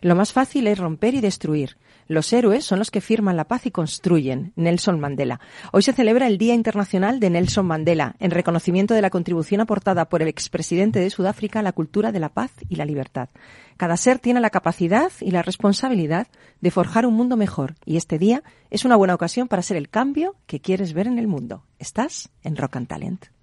[0.00, 1.76] Lo más fácil es romper y destruir.
[2.06, 4.52] Los héroes son los que firman la paz y construyen.
[4.56, 5.40] Nelson Mandela.
[5.72, 10.08] Hoy se celebra el Día Internacional de Nelson Mandela, en reconocimiento de la contribución aportada
[10.08, 13.28] por el expresidente de Sudáfrica a la cultura de la paz y la libertad.
[13.76, 16.28] Cada ser tiene la capacidad y la responsabilidad
[16.60, 19.90] de forjar un mundo mejor, y este día es una buena ocasión para ser el
[19.90, 21.64] cambio que quieres ver en el mundo.
[21.78, 23.37] Estás en Rock and Talent.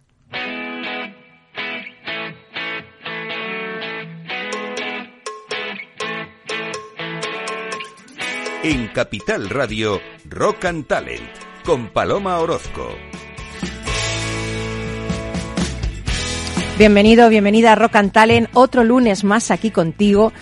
[8.67, 11.21] En Capital Radio, Rock and Talent,
[11.63, 12.95] con Paloma Orozco.
[16.75, 20.33] Bienvenido, bienvenida a Rock and Talent, otro lunes más aquí contigo.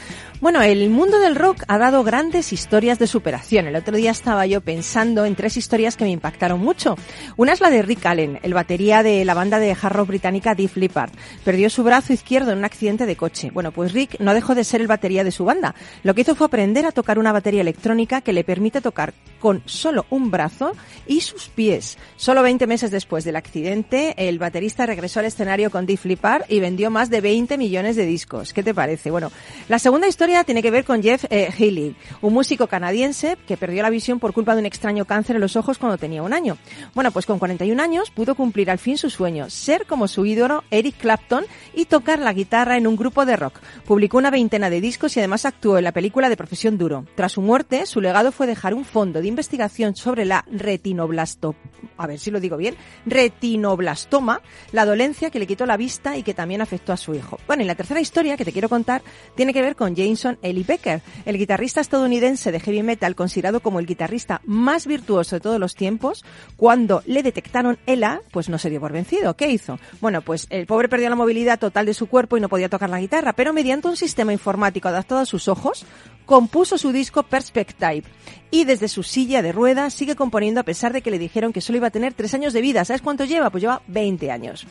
[0.43, 3.65] Bueno, el mundo del rock ha dado grandes historias de superación.
[3.65, 6.97] El otro día estaba yo pensando en tres historias que me impactaron mucho.
[7.37, 10.53] Una es la de Rick Allen, el batería de la banda de hard rock británica
[10.53, 11.13] Deep Leppard.
[11.45, 13.51] Perdió su brazo izquierdo en un accidente de coche.
[13.53, 15.75] Bueno, pues Rick no dejó de ser el batería de su banda.
[16.03, 19.61] Lo que hizo fue aprender a tocar una batería electrónica que le permite tocar con
[19.63, 20.73] solo un brazo
[21.07, 21.97] y sus pies.
[22.17, 26.59] Solo 20 meses después del accidente, el baterista regresó al escenario con Deep Leppard y
[26.59, 28.51] vendió más de 20 millones de discos.
[28.51, 29.09] ¿Qué te parece?
[29.09, 29.31] Bueno,
[29.69, 33.83] la segunda historia tiene que ver con Jeff eh, Healy, un músico canadiense que perdió
[33.83, 36.57] la visión por culpa de un extraño cáncer en los ojos cuando tenía un año.
[36.95, 40.63] Bueno, pues con 41 años pudo cumplir al fin su sueño, ser como su ídolo
[40.71, 41.45] Eric Clapton
[41.75, 43.59] y tocar la guitarra en un grupo de rock.
[43.85, 47.05] Publicó una veintena de discos y además actuó en la película de Profesión Duro.
[47.15, 51.55] Tras su muerte, su legado fue dejar un fondo de investigación sobre la retinoblasto,
[51.97, 56.23] a ver si lo digo bien, retinoblastoma, la dolencia que le quitó la vista y
[56.23, 57.39] que también afectó a su hijo.
[57.45, 59.03] Bueno, y la tercera historia que te quiero contar
[59.35, 63.79] tiene que ver con James Ellie Becker, el guitarrista estadounidense de heavy metal considerado como
[63.79, 66.23] el guitarrista más virtuoso de todos los tiempos.
[66.57, 69.35] Cuando le detectaron ELA, pues no se dio por vencido.
[69.35, 69.79] ¿Qué hizo?
[70.01, 72.89] Bueno, pues el pobre perdió la movilidad total de su cuerpo y no podía tocar
[72.89, 75.85] la guitarra, pero mediante un sistema informático adaptado a sus ojos,
[76.25, 78.03] compuso su disco Perspective
[78.51, 81.61] y desde su silla de ruedas sigue componiendo a pesar de que le dijeron que
[81.61, 82.85] solo iba a tener tres años de vida.
[82.85, 83.49] ¿Sabes cuánto lleva?
[83.49, 84.65] Pues lleva 20 años.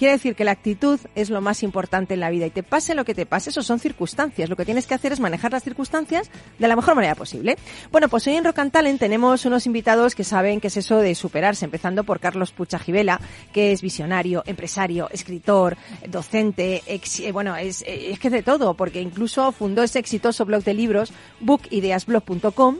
[0.00, 2.94] Quiere decir que la actitud es lo más importante en la vida y te pase
[2.94, 4.48] lo que te pase, eso son circunstancias.
[4.48, 7.58] Lo que tienes que hacer es manejar las circunstancias de la mejor manera posible.
[7.92, 10.96] Bueno, pues hoy en Rock and Talent tenemos unos invitados que saben qué es eso
[10.96, 13.20] de superarse, empezando por Carlos Puchajivela,
[13.52, 15.76] que es visionario, empresario, escritor,
[16.08, 20.72] docente, eh, bueno, es, es que de todo, porque incluso fundó ese exitoso blog de
[20.72, 22.78] libros, bookideasblog.com,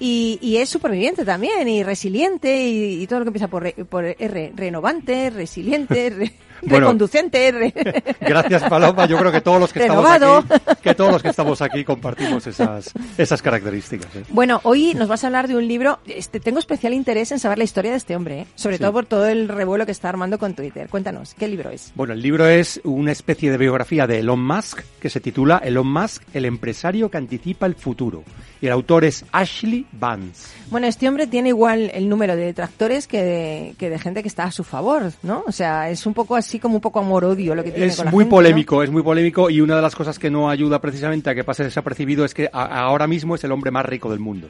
[0.00, 4.52] y, y, es superviviente también y resiliente y, todo lo que empieza por, por R,
[4.54, 7.72] renovante, resiliente, re, reconducente.
[8.20, 11.62] Gracias Paloma, yo creo que todos los que estamos aquí, que todos los que estamos
[11.62, 14.14] aquí compartimos esas, esas características.
[14.16, 14.24] ¿eh?
[14.30, 17.58] Bueno, hoy nos vas a hablar de un libro, este, tengo especial interés en saber
[17.58, 18.46] la historia de este hombre, ¿eh?
[18.54, 18.82] sobre sí.
[18.82, 20.88] todo por todo el revuelo que está armando con Twitter.
[20.88, 21.92] Cuéntanos, ¿qué libro es?
[21.94, 25.90] Bueno, el libro es una especie de biografía de Elon Musk que se titula Elon
[25.90, 28.24] Musk, el empresario que anticipa el futuro.
[28.60, 30.48] Y el autor es Ashley Vance.
[30.70, 34.28] Bueno, este hombre tiene igual el número de detractores que de, que de gente que
[34.28, 35.44] está a su favor, ¿no?
[35.46, 38.06] O sea, es un poco así como un poco amor-odio lo que tiene Es con
[38.06, 38.82] la muy gente, polémico, ¿no?
[38.84, 41.64] es muy polémico y una de las cosas que no ayuda precisamente a que pase
[41.64, 44.48] desapercibido es que a, ahora mismo es el hombre más rico del mundo.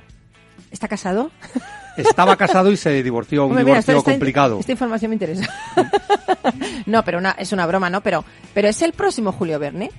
[0.70, 1.32] ¿Está casado?
[1.96, 4.60] Estaba casado y se divorció, un Hombre, mira, divorcio esta- esta- complicado.
[4.60, 5.50] Esta información me interesa.
[6.86, 8.00] no, pero una, es una broma, ¿no?
[8.02, 9.90] Pero, pero es el próximo Julio Verne.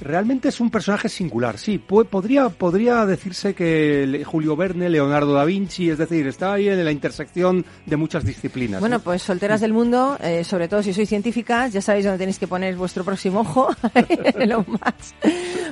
[0.00, 1.78] Realmente es un personaje singular, sí.
[1.78, 6.92] Podría, podría decirse que Julio Verne, Leonardo da Vinci, es decir, está ahí en la
[6.92, 8.80] intersección de muchas disciplinas.
[8.80, 9.02] Bueno, ¿no?
[9.02, 12.46] pues solteras del mundo, eh, sobre todo si sois científicas, ya sabéis dónde tenéis que
[12.46, 13.68] poner vuestro próximo ojo,
[14.46, 15.14] lo más.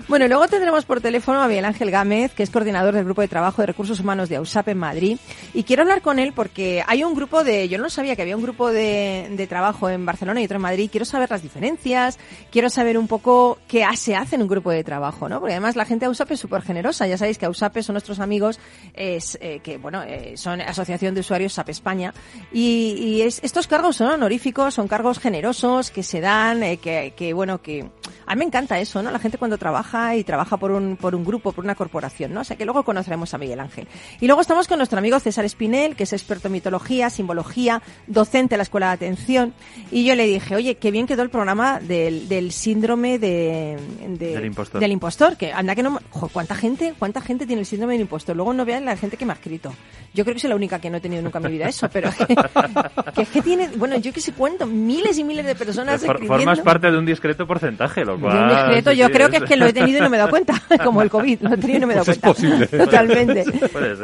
[0.09, 3.29] Bueno, luego tendremos por teléfono a Miguel Ángel Gámez, que es coordinador del Grupo de
[3.29, 5.19] Trabajo de Recursos Humanos de AUSAP en Madrid.
[5.55, 8.37] Y quiero hablar con él porque hay un grupo de, yo no sabía que había
[8.37, 10.89] un grupo de, de trabajo en Barcelona y otro en Madrid.
[10.91, 12.19] Quiero saber las diferencias,
[12.51, 15.41] quiero saber un poco qué hace en un grupo de trabajo, ¿no?
[15.41, 17.07] Porque además la gente de AUSAP es súper generosa.
[17.07, 18.59] Ya sabéis que AUSAP son nuestros amigos,
[18.95, 22.15] es, eh, que bueno, eh, son Asociación de Usuarios SAP España.
[22.53, 27.61] Y, es- estos cargos son honoríficos, son cargos generosos que se dan, eh, que bueno,
[27.63, 27.89] que
[28.27, 29.11] a mí me encanta eso, ¿no?
[29.11, 32.41] La gente cuando trabaja y trabaja por un, por un grupo, por una corporación, ¿no?
[32.41, 33.87] O sea que luego conoceremos a Miguel Ángel.
[34.21, 38.55] Y luego estamos con nuestro amigo César Espinel, que es experto en mitología, simbología, docente
[38.55, 39.55] de la Escuela de Atención.
[39.91, 43.77] Y yo le dije, oye, qué bien quedó el programa del, del síndrome de,
[44.09, 44.81] de- Del impostor.
[44.81, 48.03] del impostor, que anda que no, jo, cuánta gente, cuánta gente tiene el síndrome del
[48.03, 48.35] impostor.
[48.37, 49.73] Luego no vean la gente que me ha escrito.
[50.15, 51.89] Yo creo que soy la única que no he tenido nunca en mi vida eso,
[51.93, 52.11] pero
[53.15, 56.17] que es que tiene, bueno, yo que sé cuánto, miles y miles de personas For-
[56.17, 56.37] escribiendo.
[56.39, 58.37] formas parte de un discreto porcentaje, lo Cual...
[58.37, 60.31] un discreto, yo creo que es que lo he, tenido y no me he dado
[60.31, 60.55] cuenta,
[60.85, 62.41] como el COVID, lo he tenido y no me he dado Pues es cuenta.
[62.41, 62.67] posible.
[62.85, 63.45] Totalmente.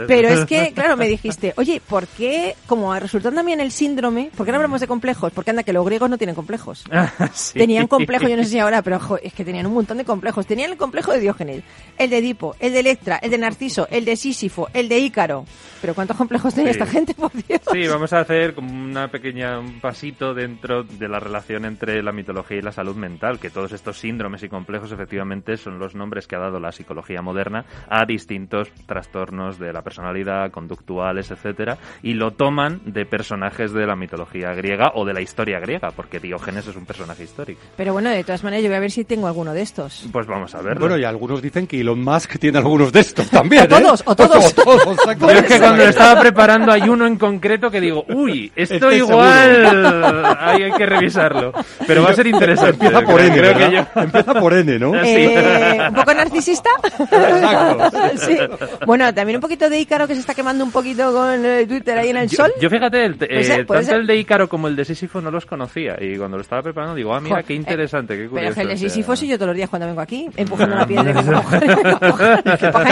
[0.07, 4.45] Pero es que, claro, me dijiste, oye, ¿por qué, como resultando también el síndrome, ¿por
[4.47, 5.33] qué no hablamos de complejos?
[5.33, 6.85] Porque anda, que los griegos no tienen complejos.
[7.33, 7.59] Sí.
[7.59, 10.05] Tenían complejos, yo no sé si ahora, pero jo, es que tenían un montón de
[10.05, 10.47] complejos.
[10.47, 11.63] Tenían el complejo de Diógenes,
[11.99, 15.45] el de Edipo, el de Electra, el de Narciso, el de Sísifo, el de Ícaro.
[15.81, 16.79] Pero ¿cuántos complejos tenía Sí.
[16.79, 17.61] esta gente, por Dios?
[17.73, 22.13] Sí, vamos a hacer como una pequeña un pasito dentro de la relación entre la
[22.13, 26.27] mitología y la salud mental, que todos estos síndromes y complejos efectivamente son los nombres
[26.27, 32.15] que ha dado la psicología moderna a distintos trastornos de la personalidad, conductuales, etcétera, y
[32.15, 36.67] lo toman de personajes de la mitología griega o de la historia griega, porque Diógenes
[36.67, 37.61] es un personaje histórico.
[37.77, 40.09] Pero bueno, de todas maneras, yo voy a ver si tengo alguno de estos.
[40.13, 40.79] Pues vamos a ver.
[40.79, 43.65] Bueno, y algunos dicen que Elon Musk tiene algunos de estos también.
[43.65, 44.05] O todos, ¿eh?
[44.07, 44.33] o todos.
[44.53, 44.99] O todos.
[45.19, 48.75] Yo es que cuando lo estaba preparando hay uno en concreto que digo, uy, esto
[48.75, 51.53] Estoy igual hay, hay que revisarlo.
[51.87, 52.73] Pero va a ser interesante.
[52.73, 53.89] Empieza por N, Creo que ¿verdad?
[53.95, 54.93] Empieza por N, ¿no?
[54.93, 54.99] Sí.
[55.11, 56.71] Eh, ¿Un poco narcisista?
[56.99, 57.99] Exacto.
[58.17, 58.39] sí.
[58.87, 61.99] Bueno, también un poquito de Ícaro que se está quemando un poquito con eh, Twitter
[61.99, 62.53] ahí en el Yo, sol.
[62.61, 64.01] yo fíjate, el, Puede ser, eh, puede tanto ser.
[64.01, 65.97] el de Ícaro como el de Sísifo no los conocía.
[66.01, 68.51] Y cuando lo estaba preparando digo, ah, mira, Jo, qué eh, interesante, qué Pero curioso.
[68.51, 70.87] es que el de Sísifo soy yo todos los días cuando vengo aquí, empujando una
[70.87, 71.13] piedra.
[71.13, 72.41] que me moja,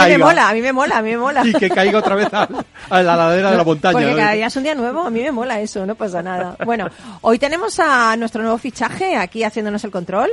[0.05, 1.41] que me mola, a mí me mola, a mí me mola.
[1.45, 2.47] Y que caiga otra vez a,
[2.89, 3.93] a la ladera de la montaña.
[3.93, 4.17] Porque ¿no?
[4.17, 6.55] cada día es un día nuevo, a mí me mola eso, no pasa nada.
[6.65, 6.87] Bueno,
[7.21, 10.29] hoy tenemos a nuestro nuevo fichaje aquí haciéndonos el control.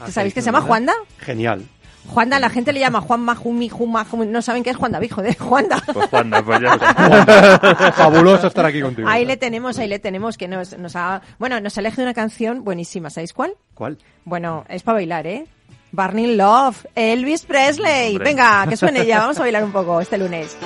[0.00, 0.62] Ah, ¿Sabéis que se llama.
[0.62, 0.94] Juanda?
[1.18, 1.64] Genial.
[2.06, 5.12] Juanda, la gente le llama Juanma, Jumi, Juma, Jumi, no saben qué es Juan David,
[5.12, 5.82] joder, Juanda.
[5.92, 7.92] Pues Juanda, pues ya está.
[7.92, 9.08] Fabuloso estar aquí contigo.
[9.08, 12.14] Ahí le tenemos, ahí le tenemos, que nos, nos ha, bueno, nos ha elegido una
[12.14, 13.52] canción buenísima, ¿sabéis cuál?
[13.74, 13.98] ¿Cuál?
[14.24, 15.46] Bueno, es para bailar, ¿eh?
[15.92, 18.12] Burning Love, Elvis Presley.
[18.12, 18.24] Hombre.
[18.24, 20.56] Venga, que suene ya, vamos a bailar un poco este lunes.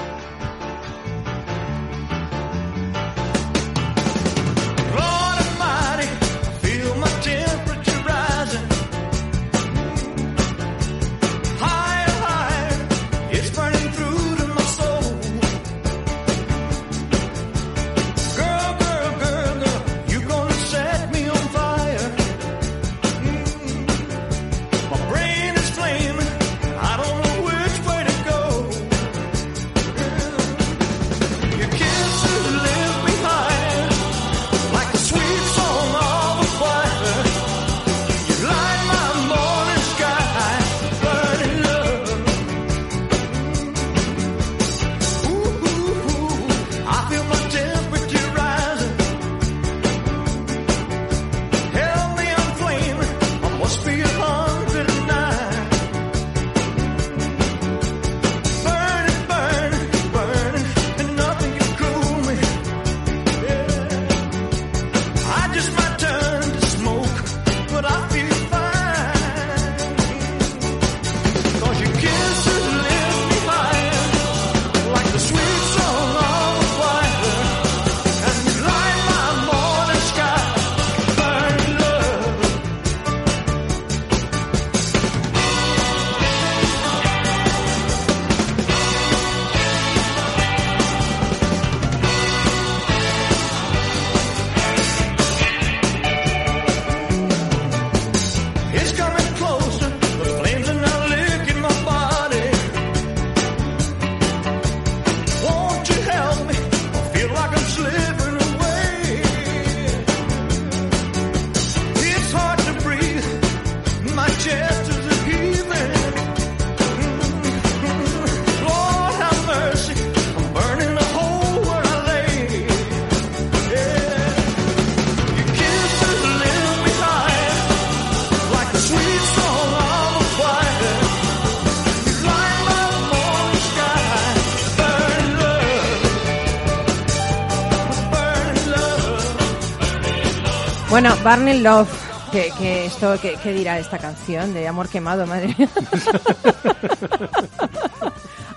[140.94, 141.89] Bueno, Burning Love,
[142.31, 145.69] que, que esto, que, ¿qué dirá esta canción de amor quemado, madre mía?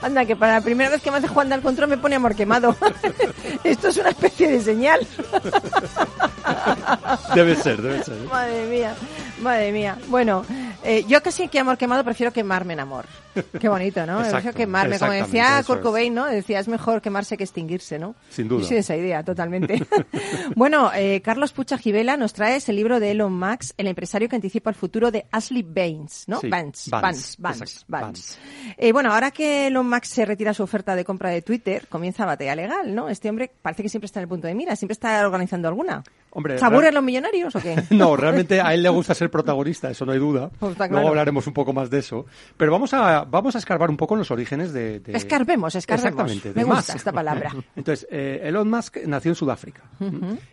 [0.03, 2.36] Anda, que para la primera vez que me hace Juan del control me pone amor
[2.36, 2.75] quemado.
[3.63, 5.00] Esto es una especie de señal.
[7.34, 8.13] Debe ser, debe ser.
[8.13, 8.27] ¿eh?
[8.32, 8.94] Madre mía,
[9.41, 9.98] madre mía.
[10.08, 10.46] Bueno,
[10.88, 13.06] eh, yo casi que amor quemado prefiero quemarme en amor.
[13.60, 14.20] Qué bonito, ¿no?
[14.20, 15.00] Exacto, prefiero quemarme.
[15.00, 15.82] Como decía Kurt.
[15.82, 16.25] Cobain, ¿no?
[16.25, 18.15] Decía, es mejor quemarse que extinguirse, ¿no?
[18.29, 18.62] Sin duda.
[18.62, 19.86] Yo soy de esa idea, totalmente.
[20.56, 24.36] bueno, eh, Carlos Pucha Gibela nos trae ese libro de Elon Musk, el empresario que
[24.38, 26.39] anticipa el futuro de Ashley Baines, ¿no?
[26.39, 28.38] Sí, Vance, Vance, exacto, Vance.
[28.77, 32.25] Eh, bueno, ahora que Elon Musk se retira su oferta de compra de Twitter, comienza
[32.25, 33.10] batalla legal, ¿no?
[33.10, 36.03] Este hombre parece que siempre está en el punto de mira, siempre está organizando alguna.
[36.32, 37.84] Hombre, ¿Se aburren los millonarios o qué?
[37.89, 40.51] No, realmente a él le gusta ser protagonista, eso no hay duda.
[40.60, 42.25] Pues está Luego hablaremos un poco más de eso.
[42.57, 45.00] Pero vamos a, vamos a escarbar un poco en los orígenes de...
[45.00, 46.31] de- Escarbemos, escarbemos.
[46.31, 46.53] Exactamente.
[46.55, 46.96] Me gusta Musk.
[46.96, 47.51] esta palabra.
[47.75, 49.84] Entonces, eh, Elon Musk nació en Sudáfrica.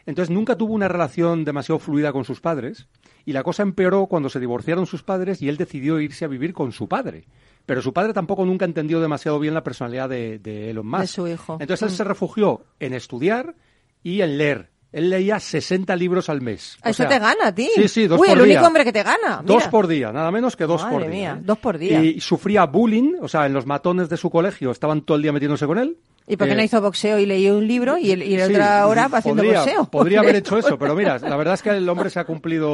[0.06, 2.86] Entonces, nunca tuvo una relación demasiado fluida con sus padres.
[3.26, 6.52] Y la cosa empeoró cuando se divorciaron sus padres y él decidió irse a vivir
[6.52, 7.24] con su padre.
[7.66, 11.00] Pero su padre tampoco nunca entendió demasiado bien la personalidad de, de Elon Musk.
[11.00, 11.56] De su hijo.
[11.60, 11.96] Entonces, él Mm.
[11.96, 13.54] se refugió en estudiar
[14.02, 14.70] y en leer.
[14.94, 16.78] Él leía 60 libros al mes.
[16.84, 17.68] O Eso sea, te gana ti.
[17.74, 18.54] Sí, sí, dos Uy, por el día.
[18.58, 19.42] único hombre que te gana.
[19.44, 19.70] Dos mira.
[19.70, 21.10] por día, nada menos que dos Madre por día.
[21.10, 21.42] mía, ¿eh?
[21.44, 22.02] dos por día.
[22.02, 25.32] Y sufría bullying, o sea, en los matones de su colegio estaban todo el día
[25.32, 25.96] metiéndose con él.
[26.26, 28.46] ¿Y por qué Eh, no hizo boxeo y leyó un libro y, el, y la
[28.46, 29.84] sí, otra hora va haciendo podría, boxeo?
[29.90, 32.70] Podría haber hecho eso, pero mira, la verdad es que el hombre se ha cumplido.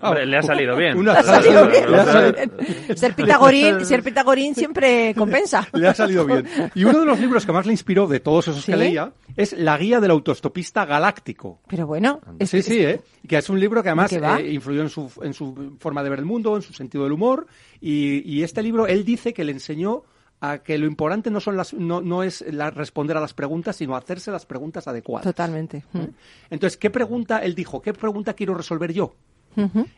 [0.00, 0.96] Hombre, le ha salido bien.
[0.96, 1.90] Una- Le ha salido bien.
[1.90, 2.50] le ha salido-
[2.96, 5.68] ser pitagorín, ser pitagorín siempre compensa.
[5.74, 6.46] Le ha salido bien.
[6.74, 9.52] Y uno de los libros que más le inspiró de todos esos que leía es
[9.52, 11.60] La guía del autoestopista galáctico.
[11.68, 13.00] Pero bueno, es- Sí, sí, ¿eh?
[13.28, 16.20] Que es un libro que además eh, influyó en su, en su forma de ver
[16.20, 17.46] el mundo, en su sentido del humor.
[17.82, 20.04] Y, y este libro, él dice que le enseñó
[20.44, 23.76] a que lo importante no, son las, no, no es la- responder a las preguntas,
[23.76, 25.24] sino hacerse las preguntas adecuadas.
[25.24, 25.84] totalmente.
[25.92, 26.00] Mm.
[26.50, 27.38] Entonces, ¿qué pregunta?
[27.38, 29.14] Él dijo, ¿qué pregunta quiero resolver yo?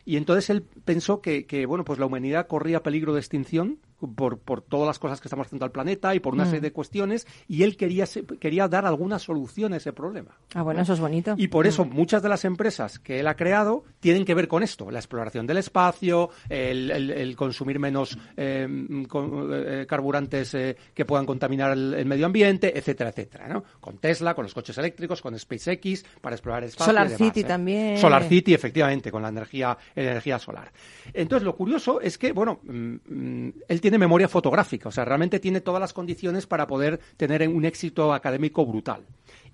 [0.05, 3.79] Y entonces él pensó que, que, bueno, pues la humanidad corría peligro de extinción
[4.15, 6.47] por, por todas las cosas que estamos haciendo al planeta y por una Mm.
[6.47, 8.05] serie de cuestiones, y él quería,
[8.39, 10.31] quería dar alguna solución a ese problema.
[10.53, 11.33] Ah, bueno, eso es bonito.
[11.37, 14.63] Y por eso muchas de las empresas que él ha creado tienen que ver con
[14.63, 18.67] esto, la exploración del espacio, el, el- el consumir menos eh,
[19.07, 23.63] con- eh, carburantes eh, que puedan contaminar el, el medio ambiente, etcétera, etcétera, ¿no?
[23.79, 26.91] Con Tesla, con los coches eléctricos, con SpaceX, para explorar el espacio.
[26.91, 27.43] Solar y demás, City ¿eh?
[27.43, 27.97] también.
[27.97, 30.71] Solar City, efectivamente, con la energía, energía solar.
[31.13, 35.39] Entonces, lo curioso es que, bueno, mm, mm, él tiene memoria fotográfica, o sea, realmente
[35.39, 39.03] tiene todas las condiciones para poder tener un éxito académico brutal.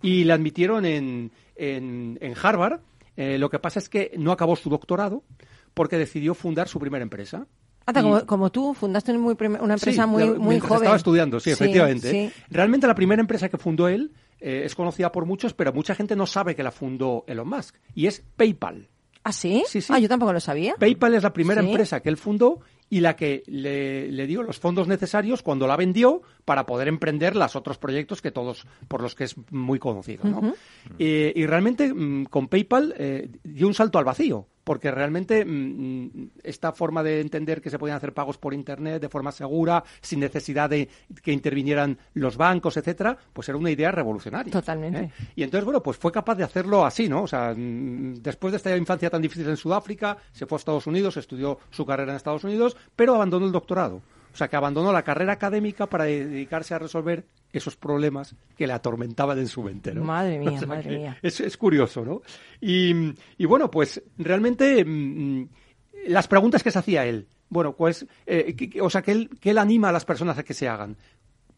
[0.02, 2.80] Y le admitieron en, en, en Harvard.
[3.18, 5.22] eh, lo que pasa es que no acabó su doctorado
[5.74, 7.46] porque decidió fundar su primera empresa.
[7.90, 10.78] Y- como, como tú fundaste muy una empresa Sí, muy, muy joven.
[10.78, 12.10] Estaba estudiando, sí, efectivamente.
[12.10, 12.32] sí.
[12.50, 16.16] Realmente la primera empresa que fundó él eh, es conocida por muchos, pero mucha gente
[16.16, 17.76] no sabe que la fundó Elon Musk.
[17.94, 18.88] Y es PayPal.
[19.24, 19.64] ¿Ah, sí?
[19.68, 19.94] Sí, sí.
[19.96, 20.74] Ah, yo tampoco lo sabía.
[20.80, 21.68] PayPal es la primera ¿Sí?
[21.68, 22.62] empresa que él fundó
[22.92, 27.38] y la que le, le dio los fondos necesarios cuando la vendió para poder emprender
[27.38, 30.26] los otros proyectos que todos por los que es muy conocido.
[30.26, 30.54] ¿no?
[31.00, 35.50] Eh, y realmente mm, con PayPal eh, dio un salto al vacío porque realmente mm,
[35.50, 39.84] mm, esta forma de entender que se podían hacer pagos por internet de forma segura
[40.02, 40.90] sin necesidad de
[41.24, 45.00] que intervinieran los bancos etcétera pues era una idea revolucionaria Totalmente.
[45.00, 45.12] ¿eh?
[45.36, 48.58] y entonces bueno pues fue capaz de hacerlo así no o sea mm, después de
[48.58, 52.18] esta infancia tan difícil en Sudáfrica se fue a Estados Unidos estudió su carrera en
[52.18, 54.02] Estados Unidos pero abandonó el doctorado
[54.34, 58.74] o sea que abandonó la carrera académica para dedicarse a resolver esos problemas que le
[58.74, 60.04] atormentaban en su mente ¿no?
[60.04, 61.18] Madre mía, O sea madre mía.
[61.22, 62.22] es, es curioso, ¿no?
[62.62, 65.48] Y, y bueno, pues realmente mm,
[66.08, 69.50] las preguntas que se hacía él, bueno, pues, eh, que- o sea, que él, que
[69.52, 70.96] él anima a las personas a que se hagan.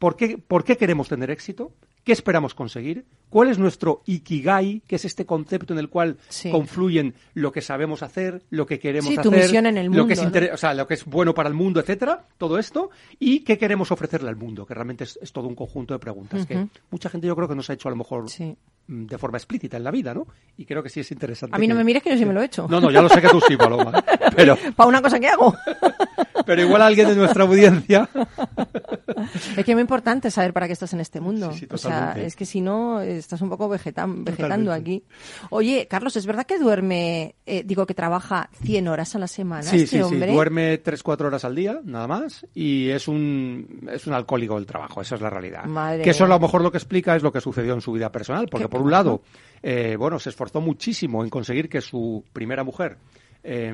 [0.04, 1.72] ¿Por qué, ¿Por qué queremos tener éxito?
[2.04, 3.06] ¿Qué esperamos conseguir?
[3.30, 6.52] ¿Cuál es nuestro ikigai, que es este concepto en el cual Sí.
[6.52, 10.06] confluyen lo que sabemos hacer, lo que queremos Sí, hacer, tu misión en el lo
[10.06, 10.44] que es mundo, ¿no?
[10.44, 13.58] inter- o sea, lo que es bueno para el mundo, etcétera, todo esto, y qué
[13.58, 17.10] queremos ofrecerle al mundo, que realmente es, es todo un conjunto de preguntas que mucha
[17.10, 18.58] gente yo creo que no se ha hecho a lo mejor Sí.
[18.88, 20.28] De forma explícita en la vida, ¿no?
[20.58, 21.56] Y creo que sí es interesante.
[21.56, 22.68] A mí no que- me mires que yo sí me lo he hecho.
[22.70, 24.04] No, no, ya lo sé que tú sí, Paloma.
[24.36, 25.56] Pero, Para una cosa que hago.
[26.46, 28.10] pero igual alguien de nuestra audiencia.
[29.58, 31.52] Es que es muy importante saber para qué estás en este mundo.
[31.54, 34.72] Sí, sí, o sea, es que si no, estás un poco vegetan- vegetando Totalmente.
[34.74, 35.04] aquí.
[35.50, 39.64] Oye, Carlos, ¿es verdad que duerme, eh, digo que trabaja 100 horas a la semana
[39.64, 40.28] Sí, este sí, hombre?
[40.30, 40.34] sí.
[40.34, 42.46] Duerme 3-4 horas al día, nada más.
[42.54, 45.66] Y es un, es un alcohólico del trabajo, esa es la realidad.
[45.66, 47.94] Madre que eso a lo mejor lo que explica es lo que sucedió en su
[47.94, 48.48] vida personal.
[48.52, 49.22] Porque ¿Qué por un lado,
[49.62, 52.98] eh, bueno, se esforzó muchísimo en conseguir que su primera mujer
[53.44, 53.72] eh,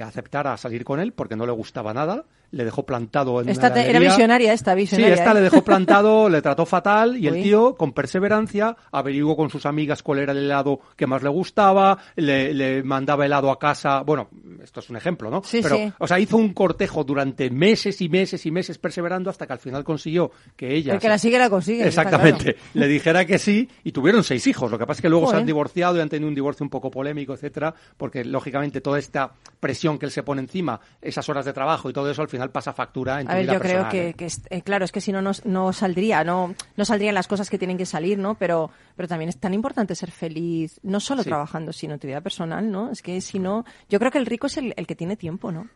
[0.00, 2.24] aceptara salir con él porque no le gustaba nada.
[2.50, 5.14] Le dejó plantado en Esta una era visionaria esta, visionaria.
[5.14, 5.34] Sí, esta ¿eh?
[5.36, 10.02] le dejó plantado, le trató fatal y el tío, con perseverancia, averiguó con sus amigas
[10.02, 14.02] cuál era el helado que más le gustaba, le, le mandaba helado a casa.
[14.02, 14.28] Bueno,
[14.62, 15.42] esto es un ejemplo, ¿no?
[15.44, 15.92] Sí, Pero, sí.
[15.98, 19.58] o sea, hizo un cortejo durante meses y meses y meses perseverando hasta que al
[19.58, 20.92] final consiguió que ella.
[20.92, 21.86] El que la sigue la consigue.
[21.86, 22.52] Exactamente.
[22.52, 22.58] claro.
[22.74, 24.70] Le dijera que sí y tuvieron seis hijos.
[24.70, 26.70] Lo que pasa es que luego se han divorciado y han tenido un divorcio un
[26.70, 31.44] poco polémico, etcétera, porque lógicamente toda esta presión que él se pone encima, esas horas
[31.44, 33.58] de trabajo y todo eso al final pasa factura en tu A ver, vida yo
[33.60, 34.14] creo personal, que, ¿eh?
[34.14, 37.26] que es- eh, claro, es que si no, no, no saldría, no, no saldrían las
[37.28, 38.36] cosas que tienen que salir, ¿no?
[38.36, 41.28] Pero, pero también es tan importante ser feliz, no solo Sí.
[41.28, 42.90] trabajando, sino en tu vida personal, ¿no?
[42.90, 45.50] Es que si no, yo creo que el rico es el, el que tiene tiempo,
[45.50, 45.66] ¿no?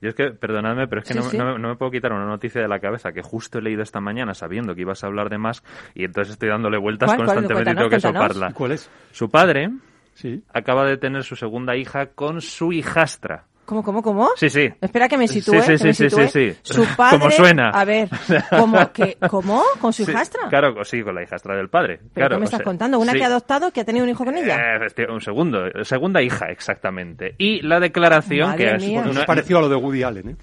[0.00, 1.36] Yo es que, perdonadme, pero es que Sí, no, sí.
[1.38, 4.00] no- no me puedo quitar una noticia de la cabeza que justo he leído esta
[4.00, 7.16] mañana sabiendo que ibas a hablar de más y entonces estoy dándole vueltas ¿Cuál?
[7.16, 7.26] ¿Cuál?
[7.28, 8.22] constantemente y tengo que cuéntanos.
[8.32, 8.52] soparla.
[8.52, 8.90] ¿Cuál es?
[9.12, 9.70] Su padre
[10.16, 10.42] Sí.
[10.52, 13.44] acaba de tener su segunda hija con su hijastra.
[13.66, 14.28] ¿Cómo, cómo, cómo?
[14.36, 14.68] Sí, sí.
[14.80, 15.60] Espera que me sitúe.
[15.60, 16.28] sí, que sí, me sí, sitúe.
[16.28, 16.58] sí, sí.
[16.62, 17.18] Su padre.
[17.18, 17.70] Como suena.
[17.70, 18.08] A ver,
[18.50, 18.92] ¿cómo?
[18.92, 19.60] que, ¿Cómo?
[19.80, 20.48] ¿Con su Sí, hijastra?
[20.48, 21.96] Claro, sí, con la hijastra del padre.
[21.98, 23.00] ¿Pero claro, qué me o estás sea, contando?
[23.00, 23.18] ¿Una sí.
[23.18, 24.76] que ha adoptado que ha tenido un hijo con ella?
[24.76, 27.34] Eh, un segundo, segunda hija, exactamente.
[27.38, 30.36] Y la declaración Madre que es una- es parecido a lo de Woody Allen, ¿eh?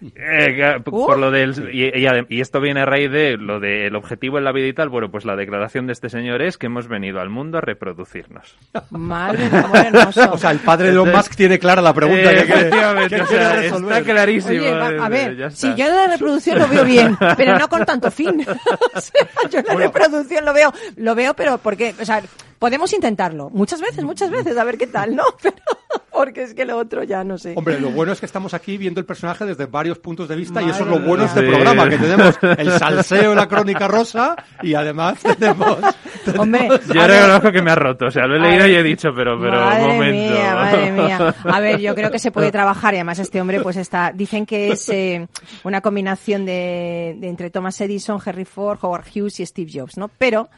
[0.00, 1.06] Eh, que- p- Uh.
[1.06, 4.38] por lo del y, y adem- y esto viene a raíz de lo del objetivo
[4.38, 4.88] en la vida y tal.
[4.88, 8.56] Bueno, pues la declaración de este señor es que hemos venido al mundo a reproducirnos.
[8.90, 10.32] Madre hermoso.
[10.32, 13.22] O sea, el padre de Elon Musk tiene clara la pregunta Eh, que efectivamente, que
[13.22, 13.92] o sea, resolver.
[13.98, 14.60] está clarísimo.
[14.60, 17.68] Oye, va- eh, a ver, ya si yo la reproducción lo veo bien, pero no
[17.68, 18.44] con tanto fin.
[18.94, 22.22] O sea, yo la reproducción lo veo, lo veo, pero porque, o sea,
[22.58, 25.22] podemos intentarlo muchas veces, muchas veces, a ver qué tal, ¿no?
[25.42, 25.56] Pero,
[26.10, 27.54] porque es que lo otro ya no sé.
[27.56, 30.60] Hombre, lo bueno es que estamos aquí viendo el personaje desde varios puntos de vista
[30.60, 31.46] y eso es lo bueno de este Sí.
[31.46, 35.78] programa, que tenemos el salseo de la crónica rosa y además tenemos...
[36.36, 38.70] Hombre, Yo reconozco que me ha roto, o sea, lo he leído ver.
[38.72, 40.34] y he dicho, pero, pero, madre un momento.
[40.34, 41.34] mía, madre mía.
[41.44, 44.44] A ver, yo creo que se puede trabajar y además este hombre pues está, dicen
[44.44, 45.28] que es eh,
[45.64, 50.08] una combinación de, de entre Thomas Edison, Henry Ford, Howard Hughes y Steve Jobs, ¿no?
[50.18, 50.48] Pero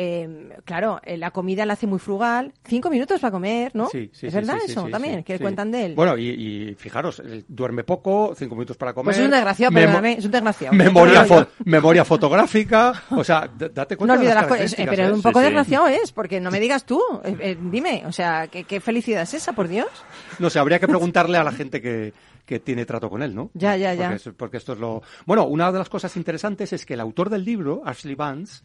[0.00, 3.88] eh, claro, eh, la comida la hace muy frugal, cinco minutos para comer, ¿no?
[3.88, 5.42] Sí, sí, es sí, verdad eso sí, también, sí, que sí.
[5.42, 5.94] cuentan de él.
[5.96, 9.06] Bueno, y, y fijaros, él duerme poco, cinco minutos para comer.
[9.06, 10.74] pues es un desgraciado, memo- perdóname, es un desgraciado.
[10.76, 11.24] Memoria,
[12.04, 15.22] fo- fotográfica, o sea, date No cuenta de olvides las las cosas, eh, pero un
[15.22, 15.52] poco Sí, sí.
[15.52, 19.22] desgraciado es, porque no me digas tú, eh, eh, dime, o sea, ¿qué, qué felicidad
[19.22, 19.88] es esa, por Dios?
[20.38, 22.12] No sé, habría que preguntarle a la gente que,
[22.46, 23.50] que tiene trato con él, ¿no?
[23.54, 24.08] Ya, ya, ya.
[24.08, 25.02] Porque, es- porque esto es lo...
[25.26, 28.62] Bueno, una de las cosas interesantes es que el autor del libro, Ashley Vance,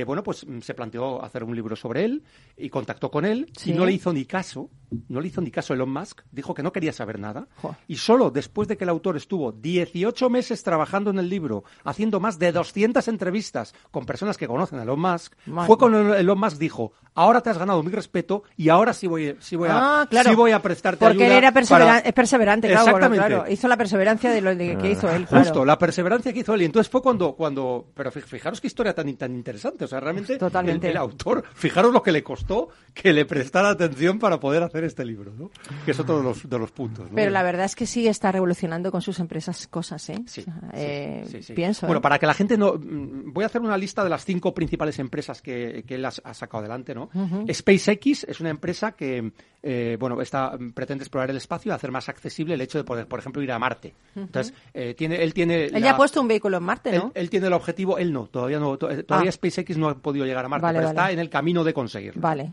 [0.00, 2.22] eh, bueno, pues mm, se planteó hacer un libro sobre él
[2.56, 3.70] y contactó con él Sí.
[3.70, 4.70] y no le hizo ni caso,
[5.08, 7.74] no le hizo ni caso Elon Musk, dijo que no quería saber nada Jo.
[7.88, 12.20] y solo después de que el autor estuvo 18 meses trabajando en el libro, haciendo
[12.20, 15.66] más de 200 entrevistas con personas que conocen a Elon Musk, Madre.
[15.66, 19.36] fue cuando Elon Musk dijo, ahora te has ganado mi respeto y ahora sí voy,
[19.40, 20.30] sí voy, a, Ah, claro.
[20.30, 23.34] sí voy a prestarte Porque ayuda él era persevera- para- es perseverante, claro, bueno, Exactamente.
[23.36, 23.50] claro.
[23.52, 25.44] Hizo la perseverancia de lo de- que hizo él, claro.
[25.44, 26.62] Justo, la perseverancia que hizo él.
[26.62, 29.84] Y entonces fue cuando, cuando, pero fi- fijaros qué historia tan, tan interesante.
[29.84, 30.86] O sea, realmente Totalmente.
[30.86, 34.81] El, el autor, fijaros lo que le costó que le prestara atención para poder hacer
[34.86, 35.50] este libro, ¿no?
[35.84, 37.08] Que es otro de los, de los puntos.
[37.10, 37.14] ¿no?
[37.14, 40.22] Pero la verdad es que sí está revolucionando con sus empresas cosas, ¿eh?
[40.26, 41.52] Sí, eh, sí, sí.
[41.52, 41.86] Pienso.
[41.86, 42.02] Bueno, ¿eh?
[42.02, 42.74] para que la gente no.
[42.74, 46.12] mm, Voy a hacer una lista de las cinco principales empresas que, que él ha,
[46.24, 47.08] ha sacado adelante, ¿no?
[47.52, 52.08] SpaceX es una empresa que, eh, bueno, está, pretende explorar el espacio y hacer más
[52.08, 53.94] accesible el hecho de poder, por ejemplo, ir a Marte.
[54.16, 55.66] Entonces, eh, tiene, él tiene.
[55.66, 57.12] Él la- ya ha puesto un vehículo en Marte, él, ¿no?
[57.14, 59.32] él tiene el objetivo, él no, todavía no, to- eh, todavía Ah.
[59.32, 60.98] SpaceX no ha podido llegar a Marte, Vale, pero vale.
[61.00, 62.20] está en el camino de conseguirlo.
[62.20, 62.52] Vale.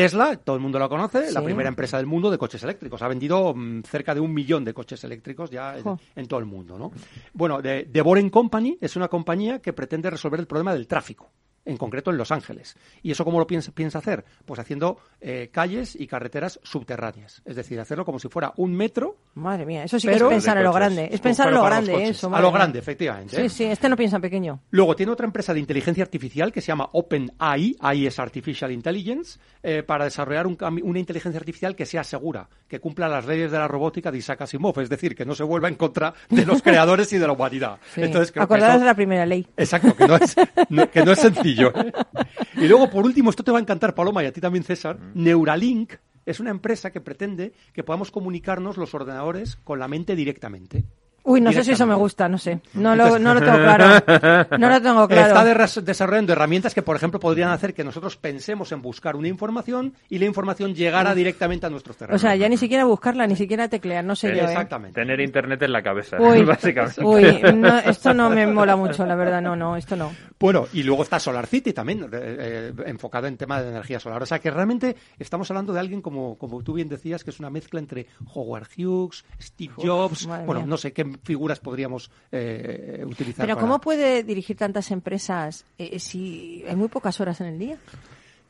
[0.00, 3.02] Tesla, todo el mundo lo conoce, la primera empresa del mundo de coches eléctricos.
[3.02, 6.78] Ha vendido mm, cerca de un millón de coches eléctricos ya en, todo el mundo,
[6.78, 6.90] ¿no?
[7.34, 11.30] Bueno, de Boring Company es una compañía que pretende resolver el problema del tráfico,
[11.64, 12.76] en concreto en Los Ángeles.
[13.02, 14.24] ¿Y eso cómo lo piensa, piensa hacer?
[14.44, 17.42] Pues haciendo eh, calles y carreteras subterráneas.
[17.44, 20.56] Es decir, hacerlo como si fuera un metro Madre mía, eso sí que es pensar
[20.58, 21.08] en lo grande.
[21.12, 22.34] Es pensar en pero lo grande, eso.
[22.34, 23.36] A lo grande, efectivamente.
[23.44, 23.48] ¿eh?
[23.48, 24.60] Sí, sí, este no piensa en pequeño.
[24.70, 29.38] Luego tiene otra empresa de inteligencia artificial que se llama OpenAI, AI es Artificial Intelligence,
[29.62, 33.58] eh, para desarrollar un una inteligencia artificial que sea segura, que cumpla las leyes de
[33.58, 36.60] la robótica de Isaac Asimov, es decir, que no se vuelva en contra de los
[36.62, 37.78] creadores y de la humanidad.
[37.94, 38.02] Sí.
[38.02, 39.46] Entonces, creo que Acordaros eso- de la primera ley.
[39.56, 40.34] Exacto, que no es,
[40.68, 41.49] no- que no es sencillo.
[42.56, 44.98] Y luego, por último, esto te va a encantar, Paloma, y a ti también, César.
[45.14, 45.94] Neuralink
[46.26, 50.84] es una empresa que pretende que podamos comunicarnos los ordenadores con la mente directamente.
[51.22, 52.60] Uy, no sé si eso me gusta, no sé.
[52.74, 54.48] No lo, no lo tengo claro.
[54.58, 55.64] No lo tengo claro.
[55.64, 59.94] Está desarrollando herramientas que, por ejemplo, podrían hacer que nosotros pensemos en buscar una información
[60.08, 62.20] y la información llegara directamente a nuestros O terrenos.
[62.20, 64.44] sea, ya ni siquiera buscarla, ni siquiera teclear, no sé yo, ¿eh?
[64.44, 65.00] Exactamente.
[65.00, 67.04] Tener internet en la cabeza, Uy, básicamente.
[67.04, 70.12] uy no, esto no me mola mucho, la verdad, no, no, esto no.
[70.38, 74.22] Bueno, y luego está Solar City también, eh, enfocado en tema de energía solar.
[74.22, 77.38] O sea que realmente estamos hablando de alguien, como, como tú bien decías, que es
[77.40, 80.66] una mezcla entre Howard Hughes, Steve Jobs, bueno, mía.
[80.66, 83.44] no sé qué figuras podríamos eh, utilizar.
[83.46, 87.58] Pero para- ¿cómo puede dirigir tantas empresas eh, si hay muy pocas horas en el
[87.58, 87.76] día?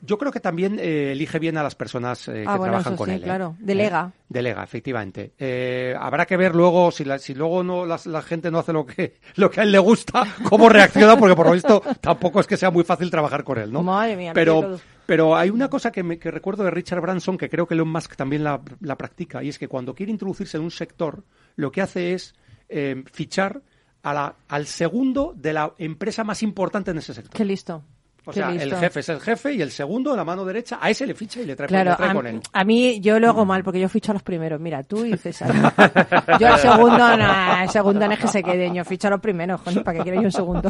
[0.03, 2.93] Yo creo que también eh, elige bien a las personas eh, Ah, que bueno, trabajan
[2.93, 3.21] eso con sí, él.
[3.21, 3.55] claro.
[3.59, 4.11] Delega.
[4.11, 5.33] Eh, Delega, efectivamente.
[5.99, 9.17] Habrá que ver luego si, la- si luego no la, gente no hace lo que
[9.35, 12.57] lo que a él le gusta, cómo reacciona, porque por lo visto tampoco es que
[12.57, 13.83] sea muy fácil trabajar con él, ¿no?
[13.83, 17.49] Madre mía, pero pero hay una cosa que, me- que recuerdo de Richard Branson que
[17.49, 20.63] creo que Elon Musk también la, la practica y es que cuando quiere introducirse en
[20.63, 21.25] un sector
[21.57, 22.33] lo que hace es
[22.71, 23.61] eh, fichar
[24.03, 27.35] a la- al segundo de la empresa más importante en ese sector.
[27.35, 27.83] Qué listo.
[28.23, 30.91] O qué sea, el jefe es el jefe y el segundo, la mano derecha, a
[30.91, 32.39] ese le ficha y le trae, Claro, le trae a, con él.
[32.53, 34.61] a mí yo lo hago mal porque yo ficho a los primeros.
[34.61, 35.51] Mira, tú y César.
[36.39, 39.19] Yo al segundo, no, el segundo no es que se quede, yo ficho a los
[39.21, 40.69] primeros, joder, ¿para qué quiero yo un segundo?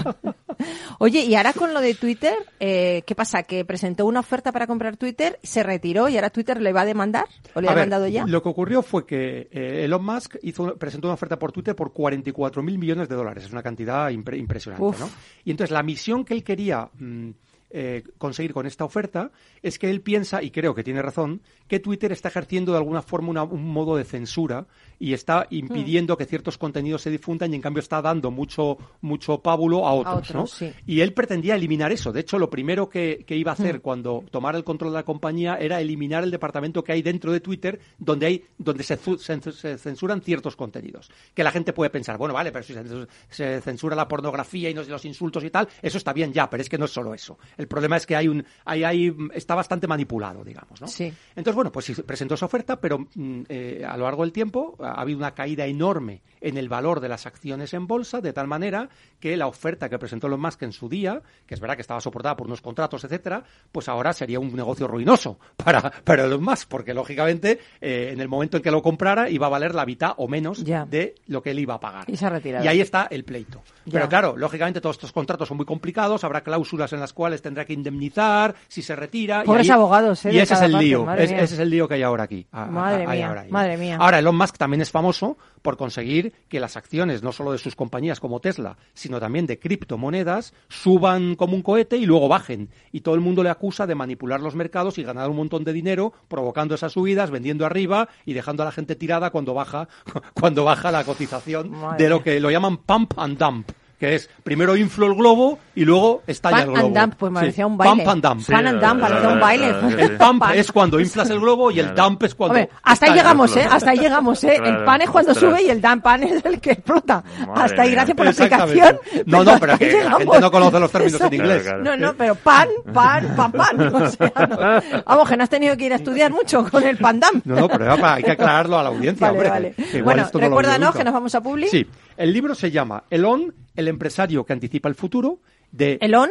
[0.99, 3.43] Oye, y ahora con lo de Twitter, eh, ¿qué pasa?
[3.43, 6.85] ¿Que presentó una oferta para comprar Twitter, se retiró y ahora Twitter le va a
[6.85, 7.25] demandar?
[7.53, 8.25] ¿O le A ha ver, demandado ya?
[8.25, 11.91] Lo que ocurrió fue que eh, Elon Musk hizo, presentó una oferta por Twitter por
[11.93, 13.45] 44 mil millones de dólares.
[13.45, 14.99] Es una cantidad impre- impresionante, Uf.
[14.99, 15.09] ¿no?
[15.45, 17.29] Y entonces la misión que él quería mm,
[17.73, 21.79] eh, conseguir con esta oferta es que él piensa, y creo que tiene razón, que
[21.79, 24.65] Twitter está ejerciendo de alguna forma una- un modo de censura
[25.01, 25.55] y está Hmm.
[25.55, 29.93] impidiendo que ciertos contenidos se difundan y en cambio está dando mucho, mucho pábulo a
[29.93, 30.45] otros, otros, ¿no?
[30.47, 30.71] sí.
[30.85, 32.11] Y él pretendía eliminar eso.
[32.11, 35.03] De hecho, lo primero que, que iba a hacer cuando tomara el control de la
[35.03, 39.77] compañía era eliminar el departamento que hay dentro de Twitter donde hay donde se, se-
[39.77, 41.09] censuran ciertos contenidos.
[41.33, 42.83] Que la gente puede pensar, bueno, vale, pero si se,
[43.29, 46.61] se censura la pornografía y no- los insultos y tal, eso está bien ya, pero
[46.61, 47.39] es que no es solo eso.
[47.57, 50.87] El problema es que hay un hay, hay está bastante manipulado, digamos, ¿no?
[50.87, 51.11] Sí.
[51.35, 55.01] Entonces, bueno, pues presentó esa oferta, pero mm, eh, a lo largo del tiempo ha
[55.01, 58.89] habido una caída enorme en el valor de las acciones en bolsa, de tal manera
[59.19, 62.01] que la oferta que presentó Elon Musk en su día, que es verdad que estaba
[62.01, 66.67] soportada por unos contratos, etcétera, pues ahora sería un negocio ruinoso para, para Elon Musk,
[66.67, 70.13] porque lógicamente eh, en el momento en que lo comprara iba a valer la mitad
[70.17, 70.85] o menos Ya.
[70.85, 72.05] de lo que él iba a pagar.
[72.09, 72.65] Y se ha retirado.
[72.65, 73.61] Y ahí está el pleito.
[73.85, 73.93] Ya.
[73.93, 77.65] Pero claro, lógicamente todos estos contratos son muy complicados, habrá cláusulas en las cuales tendrá
[77.65, 79.43] que indemnizar si se retira.
[79.43, 80.33] y Pobres ahí- abogados, ¿eh?
[80.33, 81.13] Y ese es el parte, lío.
[81.13, 82.47] es- ese es el lío que hay ahora aquí.
[82.51, 83.51] a- a- Madre hay mía, ahora ahí.
[83.51, 83.97] madre mía.
[83.99, 87.75] Ahora, Elon Musk también es famoso por conseguir que las acciones, no solo de sus
[87.75, 92.69] compañías como Tesla, sino también de criptomonedas, suban como un cohete y luego bajen.
[92.91, 95.73] Y todo el mundo le acusa de manipular los mercados y ganar un montón de
[95.73, 99.87] dinero provocando esas subidas, vendiendo arriba y dejando a la gente tirada cuando baja,
[100.33, 103.71] cuando baja la cotización Madre de lo que lo llaman pump and dump.
[104.01, 106.87] Que es primero inflo el globo y luego estalla Pan el globo.
[106.87, 107.95] and dump, pues me Sí, parecía un baile.
[108.03, 108.49] Pump and dump.
[108.49, 109.67] Pan and dump, parecía un baile.
[109.99, 110.57] El pump Pan.
[110.57, 112.55] es cuando inflas el globo y el dump es cuando.
[112.57, 113.67] Hombre, hasta ahí llegamos, ¿eh?
[113.69, 114.55] Hasta ahí llegamos, ¿eh?
[114.63, 115.51] el pan es cuando ostras.
[115.51, 117.23] sube y el dan pan es el que explota.
[117.47, 118.99] Madre hasta ahí, gracias por la explicación.
[119.27, 120.19] No, no, pero que la llegamos.
[120.19, 121.61] gente no conoce los términos en inglés.
[121.63, 123.95] Claro, No, no, pero pan, pan, pan, pan.
[123.95, 125.03] O sea, no.
[125.05, 127.39] Vamos, que no has tenido que ir a estudiar mucho con el pandam.
[127.45, 129.49] No, no, pero hay que aclararlo a la audiencia, Vale, hombre.
[129.51, 130.01] vale.
[130.03, 131.67] Bueno, no recuérdanos que nos vamos a Publi.
[131.69, 131.85] Sí,
[132.21, 135.39] el libro se llama Elon, el empresario que anticipa el futuro,
[135.71, 136.29] de Elon.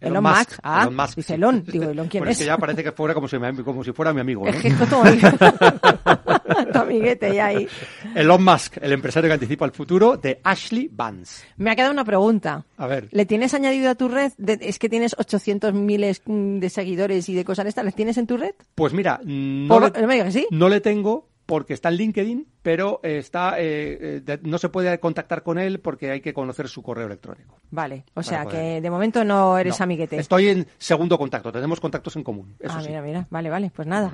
[0.00, 0.60] Elon Musk.
[0.62, 1.32] Ah, Elon Musk, dice sí.
[1.34, 1.64] Elon.
[1.64, 2.38] Digo, Elon, ¿quién Bueno, es?
[2.38, 4.44] que ya parece que fuera como si, me- como si fuera mi amigo.
[4.46, 4.52] ¿no?
[4.52, 5.32] Tu amigue-
[6.72, 7.66] tu amiguete ya ahí.
[8.14, 11.44] Elon Musk, el empresario que anticipa el futuro, de Ashley Vance.
[11.56, 12.64] Me ha quedado una pregunta.
[12.76, 13.08] A ver.
[13.10, 14.32] ¿Le tienes añadido a tu red?
[14.38, 17.84] De- es que tienes 800 miles mm, de seguidores y de cosas estas.
[17.84, 18.54] ¿Les tienes en tu red?
[18.76, 20.46] Pues mira, no, Por- le, no me digas que sí.
[20.50, 24.68] no le tengo porque está en LinkedIn, pero eh, está eh, eh, de- no se
[24.68, 27.56] puede contactar con él porque hay que conocer su correo electrónico.
[27.70, 28.58] Vale, o sea poder.
[28.58, 30.18] que de momento no eres No, amiguete.
[30.18, 32.54] Estoy en segundo contacto, tenemos contactos en común.
[32.60, 32.88] Eso ah, sí.
[32.88, 34.12] mira, mira, vale, vale, pues nada.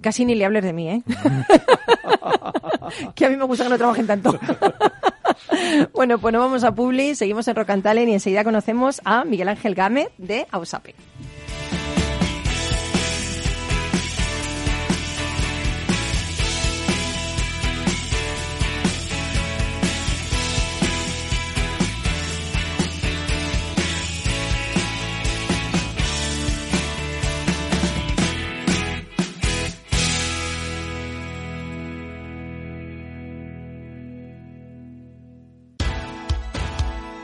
[0.00, 1.02] Casi ni le hables de mí, ¿eh?
[3.14, 4.36] que a mí me gusta que no trabajen tanto.
[5.94, 9.76] bueno, pues nos vamos a Publi, seguimos en Rocantalen y enseguida conocemos a Miguel Ángel
[9.76, 10.96] Gámez de Ausape.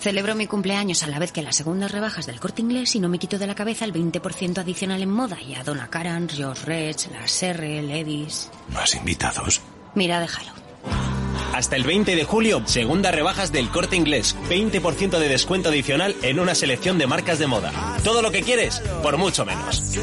[0.00, 3.08] Celebro mi cumpleaños a la vez que las segundas rebajas del corte inglés y no
[3.08, 6.62] me quito de la cabeza el 20% adicional en moda y a Donna Karan, Josh
[6.64, 8.50] Rech, las R, Levis.
[8.68, 9.60] ¿Más invitados?
[9.94, 10.52] Mira, déjalo.
[11.52, 14.36] Hasta el 20 de julio, segunda rebajas del corte inglés.
[14.48, 17.72] 20% de descuento adicional en una selección de marcas de moda.
[18.04, 19.98] Todo lo que quieres, por mucho menos.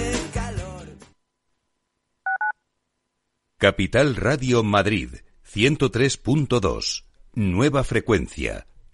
[3.58, 5.10] Capital Radio Madrid,
[5.49, 7.05] 103.2.
[7.36, 8.67] Nueva frecuencia,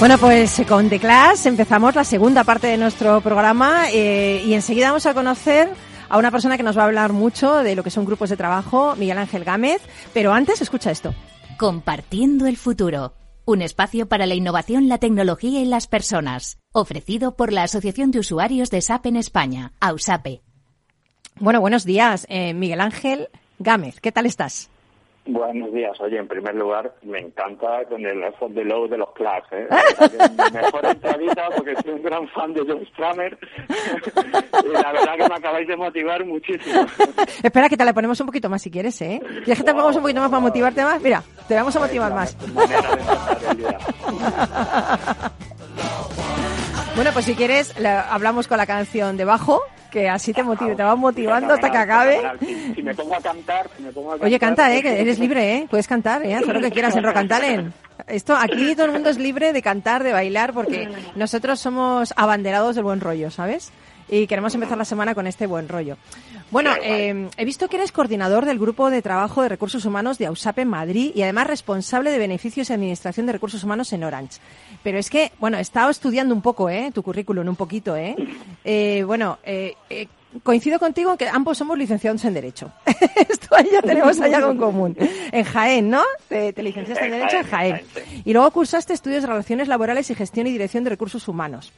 [0.00, 4.86] Bueno, pues con The Clash empezamos la segunda parte de nuestro programa eh, y enseguida
[4.88, 5.68] vamos a conocer
[6.08, 8.38] a una persona que nos va a hablar mucho de lo que son grupos de
[8.38, 9.82] trabajo, Miguel Ángel Gámez.
[10.14, 11.14] Pero antes, escucha esto.
[11.58, 13.12] Compartiendo el futuro.
[13.44, 16.56] Un espacio para la innovación, la tecnología y las personas.
[16.72, 20.40] Ofrecido por la Asociación de Usuarios de SAP en España, AUSAPE.
[21.38, 24.00] Bueno, buenos días, eh, Miguel Ángel Gámez.
[24.00, 24.70] ¿Qué tal estás?
[25.32, 25.98] Buenos días.
[26.00, 29.68] Oye, en primer lugar, me encanta con el effort de low de los Clash, ¿eh?
[30.52, 33.38] Mejor entradita porque soy un gran fan de John Stramer
[34.64, 36.84] y la verdad que me acabáis de motivar muchísimo.
[37.42, 39.20] Espera, que te la ponemos un poquito más si quieres, ¿eh?
[39.44, 41.00] ¿Quieres que te pongamos un poquito más para motivarte más?
[41.00, 42.36] Mira, te vamos a motivar más.
[46.96, 50.82] Bueno, pues si quieres, la- hablamos con la canción debajo, que así te motive, te
[50.82, 52.20] va motivando hasta que acabe.
[52.40, 54.82] Si, si me pongo a cantar, si me pongo a Oye, cantar, canta, ¿eh?
[54.82, 55.66] Que eres libre, ¿eh?
[55.70, 56.34] Puedes cantar, ¿eh?
[56.34, 57.74] Haz lo que quieras en Rock and Talent.
[58.06, 62.74] Esto, aquí todo el mundo es libre de cantar, de bailar, porque nosotros somos abanderados
[62.74, 63.72] del buen rollo, ¿sabes?
[64.10, 65.96] Y queremos empezar la semana con este buen rollo.
[66.50, 70.26] Bueno, eh, he visto que eres coordinador del Grupo de Trabajo de Recursos Humanos de
[70.26, 74.40] AUSAP en Madrid y además responsable de Beneficios y Administración de Recursos Humanos en Orange.
[74.82, 76.90] Pero es que, bueno, he estado estudiando un poco, ¿eh?
[76.92, 78.16] Tu currículum, un poquito, ¿eh?
[78.64, 80.08] Eh, bueno, eh, eh,
[80.42, 82.70] coincido contigo en que ambos somos licenciados en Derecho.
[82.86, 84.96] Esto ya tenemos allá algo en común.
[85.32, 86.02] En Jaén, ¿no?
[86.28, 87.86] Te, te licenciaste en Derecho en Jaén, Jaén.
[87.96, 91.26] en Jaén, Y luego cursaste estudios de Relaciones Laborales y Gestión y Dirección de Recursos
[91.28, 91.72] Humanos.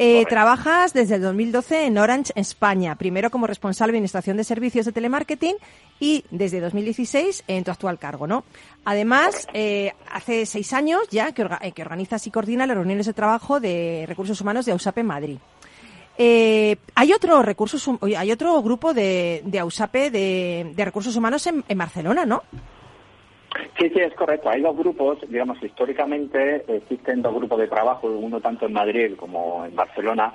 [0.00, 4.86] Eh, trabajas desde el 2012 en Orange, España, primero como responsable de Administración de Servicios
[4.86, 5.56] de Telemarketing
[5.98, 8.44] y desde 2016 en tu actual cargo, ¿no?
[8.84, 13.06] Además, eh, hace seis años ya que, orga- eh, que organizas y coordinas las reuniones
[13.06, 15.38] de trabajo de Recursos Humanos de AUSAP en Madrid.
[16.20, 21.62] Eh, hay otro recursos, hay otro grupo de, de AUSAPE de, de recursos humanos en,
[21.68, 22.42] en Barcelona, ¿no?
[23.78, 24.50] Sí, sí, es correcto.
[24.50, 29.64] Hay dos grupos, digamos, históricamente existen dos grupos de trabajo, uno tanto en Madrid como
[29.64, 30.32] en Barcelona.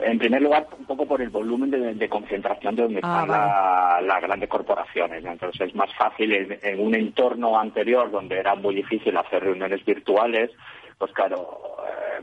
[0.00, 3.28] En primer lugar, un poco por el volumen de, de concentración de donde Ah, están
[3.30, 5.24] la- las grandes corporaciones.
[5.24, 9.84] Entonces es más fácil en, en un entorno anterior donde era muy difícil hacer reuniones
[9.84, 10.50] virtuales,
[10.98, 11.60] pues claro,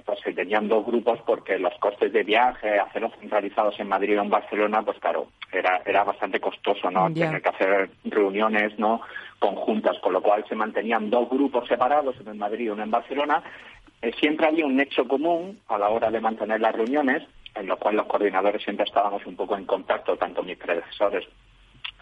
[0.04, 4.24] pues se tenían dos grupos porque los costes de viaje, hacerlos centralizados en Madrid o
[4.24, 7.14] en Barcelona, pues claro, era, era bastante costoso, ¿no?
[7.14, 9.02] Tener que hacer reuniones, ¿no?
[9.40, 12.92] Conjuntas, con lo cual se mantenían dos grupos separados, uno en Madrid y uno en
[12.92, 13.44] Barcelona.
[14.02, 17.78] Eh, siempre había un nexo común a la hora de mantener las reuniones, en lo
[17.78, 21.26] cual los coordinadores siempre estábamos un poco en contacto, tanto mis predecesores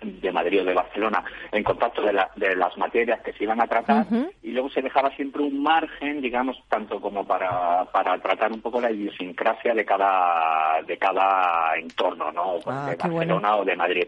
[0.03, 3.61] de Madrid o de Barcelona, en contacto de, la- de las materias que se iban
[3.61, 4.05] a tratar
[4.41, 8.79] y luego se dejaba siempre un margen, digamos, tanto como para, para tratar un poco
[8.81, 12.55] la idiosincrasia de cada, de cada entorno, ¿no?
[12.63, 13.57] Pues Ah, de Barcelona bueno.
[13.59, 14.07] o de Madrid.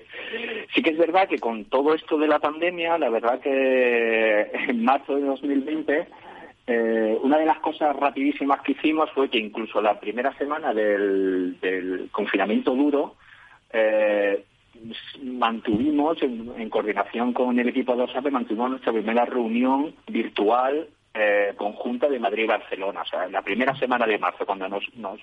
[0.74, 4.84] Sí que es verdad que con todo esto de la pandemia, la verdad que en
[4.84, 6.08] marzo de 2020
[6.68, 11.60] eh, una de las cosas rapidísimas que hicimos fue que incluso la primera semana del,
[11.62, 13.16] del confinamiento duro
[13.72, 14.44] eh,
[15.22, 21.54] mantuvimos, en, en coordinación con el equipo de OSAPE, mantuvimos nuestra primera reunión virtual eh,
[21.56, 23.02] conjunta de Madrid y Barcelona.
[23.02, 25.18] O sea, la primera semana de marzo, cuando nos, nos,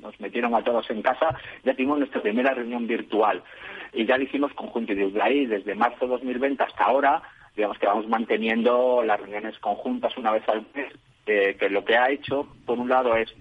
[0.00, 3.42] nos metieron a todos en casa, ya tuvimos nuestra primera reunión virtual.
[3.92, 4.94] Y ya la hicimos conjunta.
[4.94, 7.22] Y desde ahí, desde marzo de 2020 hasta ahora,
[7.54, 10.92] digamos que vamos manteniendo las reuniones conjuntas una vez al mes,
[11.26, 13.34] eh, que lo que ha hecho, por un lado, es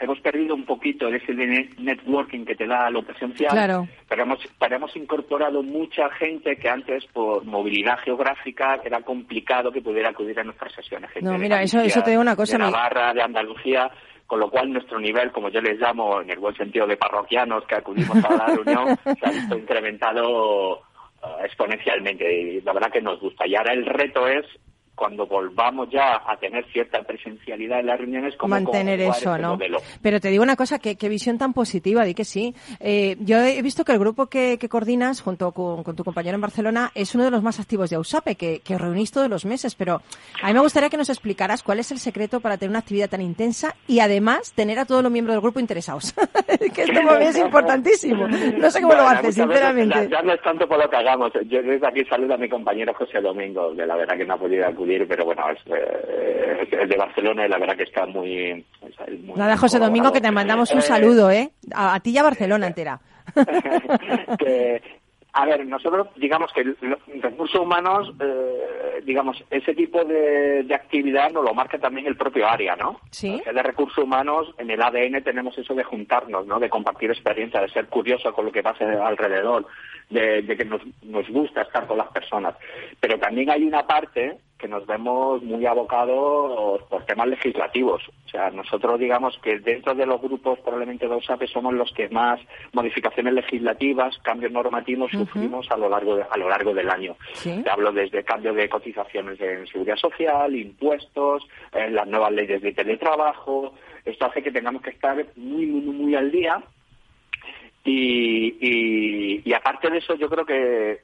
[0.00, 3.86] hemos perdido un poquito de ese networking que te da lo presencial, Claro.
[4.08, 9.82] pero hemos, pero hemos incorporado mucha gente que antes por movilidad geográfica era complicado que
[9.82, 11.10] pudiera acudir a nuestras sesiones.
[11.10, 13.90] Gente No, mira, eso- Galicia, eso te digo una cosa, De Navarra, de Andalucía,
[14.26, 17.64] con lo cual nuestro nivel, como yo les llamo, en el buen sentido de parroquianos
[17.66, 20.78] que acudimos a la reunión, se ha visto incrementado
[21.22, 23.46] eh, exponencialmente y la verdad que nos gusta.
[23.46, 24.46] Y ahora el reto es
[25.00, 29.52] cuando volvamos ya a tener cierta presencialidad en las reuniones, cómo mantener eso, ese ¿no?
[29.52, 29.78] modelo.
[30.02, 32.54] Pero te digo una cosa, qué, qué visión tan positiva, di que sí.
[32.80, 36.34] Eh, yo he visto que el grupo que, que coordinas junto con, con tu compañero
[36.34, 39.30] en Barcelona es uno de los más activos de AUSAPE, que, que os reunís todos
[39.30, 40.02] los meses, pero
[40.42, 43.08] a mí me gustaría que nos explicaras cuál es el secreto para tener una actividad
[43.08, 46.12] tan intensa y además tener a todos los miembros del grupo interesados.
[46.74, 48.28] que esto para mí es importantísimo.
[48.28, 50.08] No sé cómo lo haces, veces sinceramente.
[50.10, 51.32] Ya, ya no es tanto por lo que hagamos.
[51.46, 54.38] Yo desde aquí saludo a mi compañero José Domingo, de la verdad que no ha
[54.38, 58.64] podido acudir, pero bueno, es, eh, es de Barcelona y la verdad que está muy...
[59.36, 61.50] Nada, José Domingo, que te mandamos un Eh, saludo, ¿eh?
[61.74, 63.00] A, a ti y a Barcelona entera.
[64.38, 64.82] que,
[65.32, 66.64] a ver, nosotros digamos que
[67.20, 72.48] recursos humanos, eh, digamos, ese tipo de, de actividad nos lo marca también el propio
[72.48, 73.00] área, ¿no?
[73.10, 73.36] Sí.
[73.40, 76.58] O sea, de recursos humanos, en el ADN tenemos eso de juntarnos, ¿no?
[76.58, 79.66] De compartir experiencia, de ser curioso con lo que pasa alrededor,
[80.08, 82.54] de, de que nos, nos gusta estar con las personas.
[82.98, 88.02] Pero también hay una parte que nos vemos muy abocados por temas legislativos.
[88.26, 92.08] O sea, nosotros digamos que dentro de los grupos probablemente de OSAPE somos los que
[92.10, 92.38] más
[92.72, 97.16] modificaciones legislativas, cambios normativos sufrimos a lo largo de- a lo largo del año.
[97.32, 97.60] Sí.
[97.64, 102.72] Te hablo desde cambio de cotizaciones en seguridad social, impuestos, eh, las nuevas leyes de
[102.72, 103.74] teletrabajo.
[104.04, 106.62] Esto hace que tengamos que estar muy, muy, muy al día.
[107.84, 111.00] Y, y, y aparte de eso, yo creo que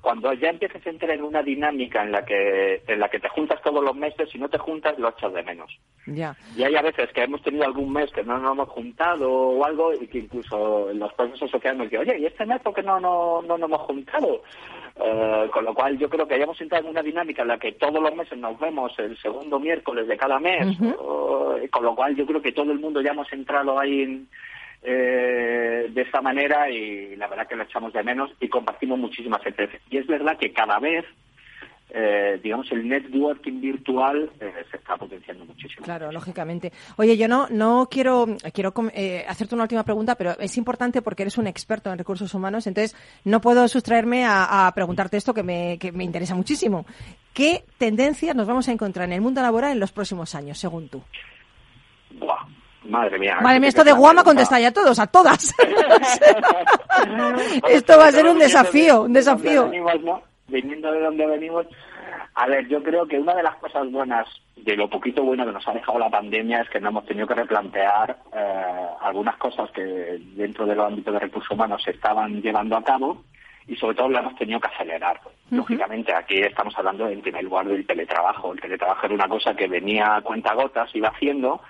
[0.00, 3.28] cuando ya empieces a entrar en una dinámica en la que en la que te
[3.28, 5.76] juntas todos los meses, si no te juntas, lo echas de menos.
[6.06, 6.36] Ya.
[6.56, 9.64] Y hay a veces que hemos tenido algún mes que no nos hemos juntado o
[9.64, 12.74] algo y que incluso en los procesos sociales nos dicen, oye, ¿y este mes por
[12.74, 14.42] qué no, no, no nos hemos juntado?
[14.98, 17.72] Eh, con lo cual yo creo que hayamos entrado en una dinámica en la que
[17.72, 22.14] todos los meses nos vemos el segundo miércoles de cada mes, o- con lo cual
[22.14, 24.28] yo creo que todo el mundo ya hemos entrado ahí en,
[24.82, 29.44] eh, de esa manera y la verdad que lo echamos de menos y compartimos muchísimas
[29.44, 29.82] experiencias.
[29.90, 31.04] Y es verdad que cada vez
[31.90, 35.84] eh, digamos, el networking virtual eh, se está potenciando muchísimo.
[35.84, 36.72] Claro, lógicamente.
[36.96, 41.22] Oye, yo no, no quiero, quiero eh, hacerte una última pregunta, pero es importante porque
[41.22, 45.44] eres un experto en recursos humanos, entonces no puedo sustraerme a, a preguntarte esto que
[45.44, 46.84] me, que me interesa muchísimo.
[47.32, 50.88] ¿Qué tendencias nos vamos a encontrar en el mundo laboral en los próximos años, según
[50.88, 51.02] tú?
[52.18, 52.46] Buah,
[52.88, 53.38] madre mía.
[53.40, 55.54] Madre mía, esto de Guama contesta ya a todos, a todas.
[57.68, 59.64] esto va a ser un desafío, un desafío.
[59.64, 60.22] Venimos, ¿no?
[60.48, 61.66] Viniendo de donde venimos.
[62.34, 65.52] A ver, yo creo que una de las cosas buenas, de lo poquito bueno que
[65.52, 69.70] nos ha dejado la pandemia, es que nos hemos tenido que replantear eh, algunas cosas
[69.70, 73.22] que dentro del ámbito de recursos humanos se estaban llevando a cabo
[73.66, 75.20] y sobre todo lo hemos tenido que acelerar.
[75.50, 78.52] Lógicamente, aquí estamos hablando en primer lugar del teletrabajo.
[78.52, 81.60] El teletrabajo era una cosa que venía a cuentagotas, iba haciendo,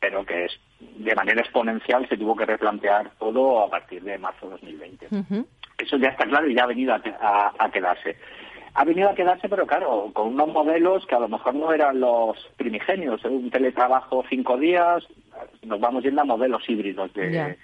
[0.00, 4.46] pero que es, de manera exponencial se tuvo que replantear todo a partir de marzo
[4.46, 5.08] de 2020.
[5.78, 8.16] Eso ya está claro y ya ha venido a, a- a quedarse.
[8.74, 11.98] Ha venido a quedarse, pero claro, con unos modelos que a lo mejor no eran
[11.98, 13.24] los primigenios.
[13.24, 13.28] ¿eh?
[13.28, 15.04] Un teletrabajo cinco días,
[15.62, 17.56] nos vamos yendo a modelos híbridos de,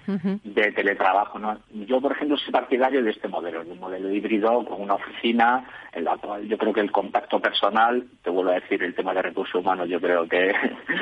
[0.45, 1.39] de teletrabajo.
[1.39, 1.59] ¿no?
[1.87, 5.65] Yo, por ejemplo, soy partidario de este modelo, de un modelo híbrido con una oficina
[5.93, 9.15] en la cual yo creo que el contacto personal, te vuelvo a decir, el tema
[9.15, 10.53] de recursos humanos, yo creo que,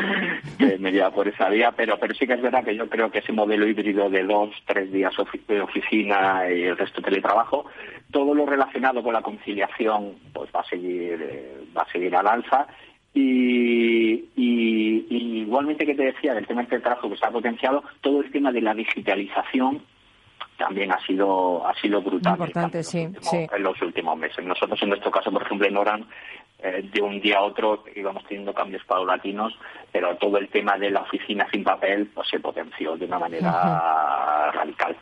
[0.58, 3.10] que me lleva por esa vía, pero, pero sí que es verdad que yo creo
[3.10, 7.64] que ese modelo híbrido de dos, tres días ofi- de oficina y el resto teletrabajo,
[8.10, 12.26] todo lo relacionado con la conciliación pues va a seguir, eh, va a seguir al
[12.26, 12.66] alza
[13.14, 17.82] y, y- y igualmente que te decía del tema del trabajo que se ha potenciado,
[18.00, 19.82] todo el tema de la digitalización
[20.56, 23.46] también ha sido ha sido brutal Importante, sí, sí.
[23.52, 24.44] en los últimos meses.
[24.44, 26.06] Nosotros en nuestro caso, por ejemplo, en Oran,
[26.60, 29.52] eh, de un día a otro íbamos teniendo cambios paulatinos,
[29.90, 34.50] pero todo el tema de la oficina sin papel pues se potenció de una manera
[34.52, 34.96] radical.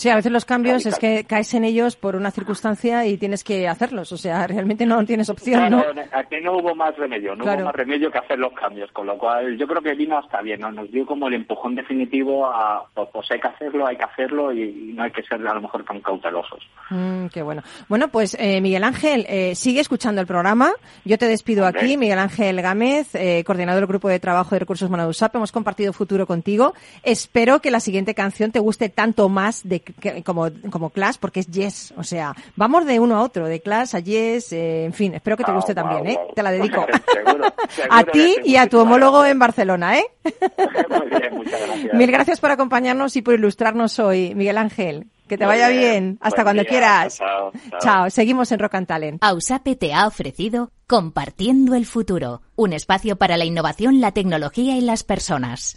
[0.00, 3.44] Sí, a veces los cambios es que caes en ellos por una circunstancia y tienes
[3.44, 4.10] que hacerlos.
[4.12, 5.82] O sea, realmente no tienes opción, ¿no?
[5.82, 7.58] Claro, aquí no hubo más remedio, no Claro.
[7.58, 10.40] hubo más remedio que hacer los cambios, con lo cual yo creo que vino hasta
[10.40, 10.72] bien, ¿no?
[10.72, 14.54] nos dio como el empujón definitivo a, pues, pues hay que hacerlo, hay que hacerlo
[14.54, 16.66] y, no hay que ser a lo mejor tan cautelosos.
[16.88, 17.62] Mm, qué bueno.
[17.88, 20.72] Bueno, pues eh, Miguel Ángel, eh, sigue escuchando el programa.
[21.04, 24.88] Yo te despido aquí, Miguel Ángel Gámez, eh, coordinador del Grupo de Trabajo de Recursos
[24.88, 25.36] Humanos USAP.
[25.36, 26.72] Hemos compartido futuro contigo.
[27.02, 31.40] Espero que la siguiente canción te guste tanto más de que- como, como Clash porque
[31.40, 31.94] es Yes.
[31.96, 35.36] O sea, vamos de uno a otro, de Clash a Yes, eh, en fin, espero
[35.36, 36.18] que te Ah, guste también, ¿eh?
[36.34, 36.86] Te la dedico.
[37.12, 40.04] Seguro, seguro a ti y a tu homólogo en Barcelona, ¿eh?
[40.88, 41.94] Muy bien, muchas gracias.
[41.94, 45.06] Mil gracias por acompañarnos y por ilustrarnos hoy, Miguel Ángel.
[45.28, 45.80] Que te Muy vaya bien.
[45.80, 46.18] bien.
[46.20, 46.70] Hasta Buen cuando día.
[46.70, 47.18] quieras.
[47.18, 47.80] Chao, chao.
[47.80, 48.10] Chao.
[48.10, 49.22] Seguimos en Rock and Talent.
[49.24, 54.80] Ausape te ha ofrecido Compartiendo el Futuro, un espacio para la innovación, la tecnología y
[54.80, 55.76] las personas.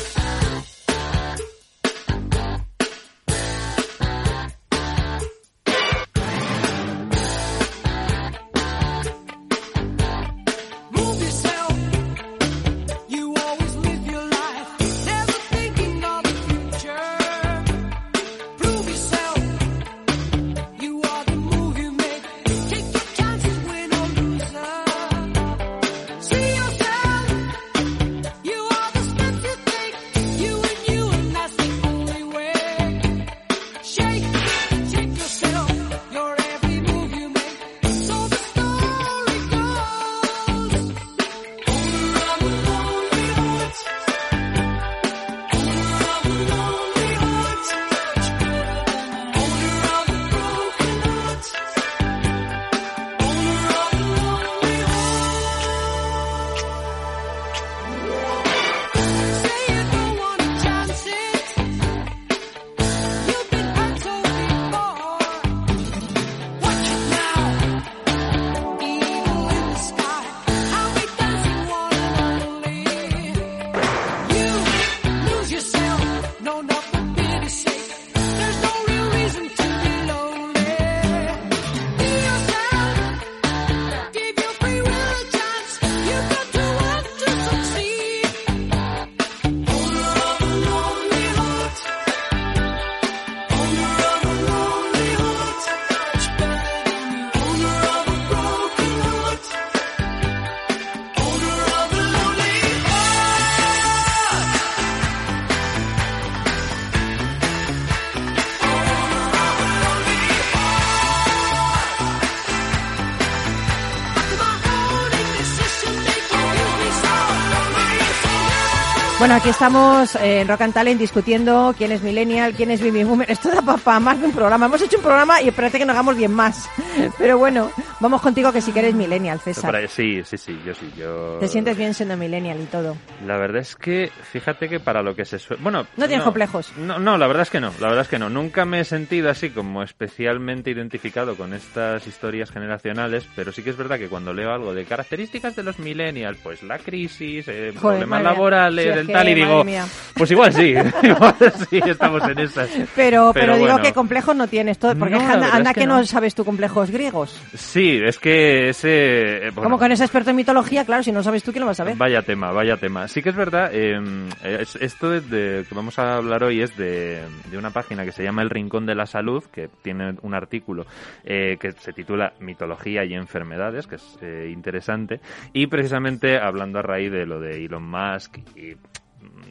[119.31, 123.05] Bueno, aquí estamos eh, en Rock and Talent discutiendo quién es Millennial, quién es Baby
[123.05, 123.31] Boomer.
[123.31, 124.65] Esto da para más de un programa.
[124.65, 126.67] Hemos hecho un programa y espérate que no hagamos bien más.
[127.17, 127.71] Pero bueno,
[128.01, 129.87] vamos contigo que si que eres Millennial, César.
[129.87, 130.91] Sí, sí, sí, yo sí.
[130.97, 131.37] Yo...
[131.39, 132.97] Te sientes bien siendo Millennial y todo.
[133.25, 135.63] La verdad es que, fíjate que para lo que se suele...
[135.63, 136.71] Bueno, No tienes complejos.
[136.77, 138.29] No, no, la verdad es que no, la verdad es que no.
[138.29, 143.69] Nunca me he sentido así como especialmente identificado con estas historias generacionales, pero sí que
[143.69, 147.73] es verdad que cuando leo algo de características de los millennials, pues la crisis, eh,
[147.79, 149.85] problemas laborales, Sí, el que, tal, y digo, mía.
[150.15, 150.73] pues igual sí,
[151.03, 151.35] igual
[151.69, 152.69] sí, estamos en esas.
[152.95, 153.83] Pero, pero, digo bueno.
[153.83, 155.97] que complejos no tienes todo, porque No, anda, verdad anda es que, que no.
[155.97, 156.05] no.
[156.05, 157.39] sabes tú complejos griegos.
[157.55, 159.47] Sí, es que ese...
[159.47, 161.65] eh, bueno, Como con ese experto en mitología, claro, si no sabes tú, ¿quién lo
[161.67, 161.95] va a saber?
[161.97, 163.07] Vaya tema, vaya tema.
[163.07, 163.99] Sí que es verdad, eh,
[164.43, 168.11] es- esto de, de- que vamos a hablar hoy es de, de una página que
[168.11, 170.85] se llama El Rincón de la Salud, que tiene un artículo
[171.23, 175.19] eh, que se titula Mitología y enfermedades, que es eh, interesante,
[175.53, 178.75] y precisamente hablando a raíz de lo de Elon Musk y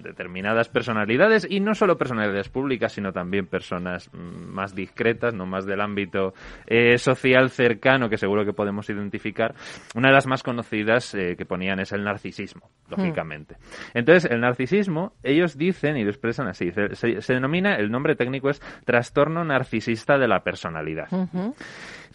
[0.02, 5.66] determinadas personalidades y no solo personalidades públicas sino también personas mm, más discretas no más
[5.66, 6.34] del ámbito
[6.66, 9.54] eh, social cercano que seguro que podemos identificar.
[9.94, 13.56] Una de las más conocidas eh, que ponían es el narcisismo lógicamente.
[13.94, 18.16] Entonces el narcisismo ellos dicen y lo expresan así se, se- se denomina el nombre
[18.16, 21.08] técnico es trastorno narcisista de la personalidad.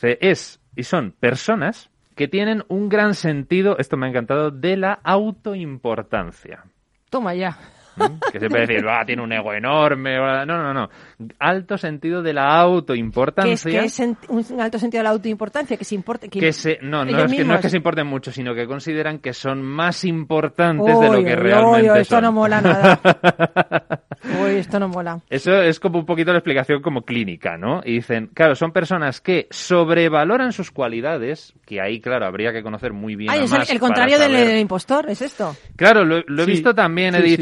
[0.01, 4.93] Es y son personas que tienen un gran sentido, esto me ha encantado, de la
[5.03, 6.64] autoimportancia.
[7.16, 7.55] Toma ya.
[8.32, 10.20] Que se puede decir, "Ah, tiene un ego enorme.
[10.20, 10.46] bla".
[10.46, 10.89] No, no, no.
[11.39, 13.80] Alto sentido de la Que es, autoimportancia.
[13.82, 16.30] que es en- un alto sentido de la autoimportancia, que se importe.
[16.30, 18.68] Que, que se, no, no es, que, no es que se importen mucho, sino que
[18.68, 22.24] consideran que son más importantes de lo Uy, que uy, realmente uy, esto son.
[22.26, 23.00] no mola nada.
[24.43, 25.20] Uy, esto no mola.
[25.30, 27.82] Eso es como un poquito la explicación como clínica, ¿no?
[27.86, 32.91] Y dicen, claro, son personas que sobrevaloran sus cualidades, que ahí, claro, habría que conocer
[32.91, 35.56] muy bien Ay, a es el, Musk el para contrario del, del impostor, ¿es esto?
[35.76, 36.52] Claro, lo, lo he Sí.
[36.52, 37.36] visto también, he Sí, sí.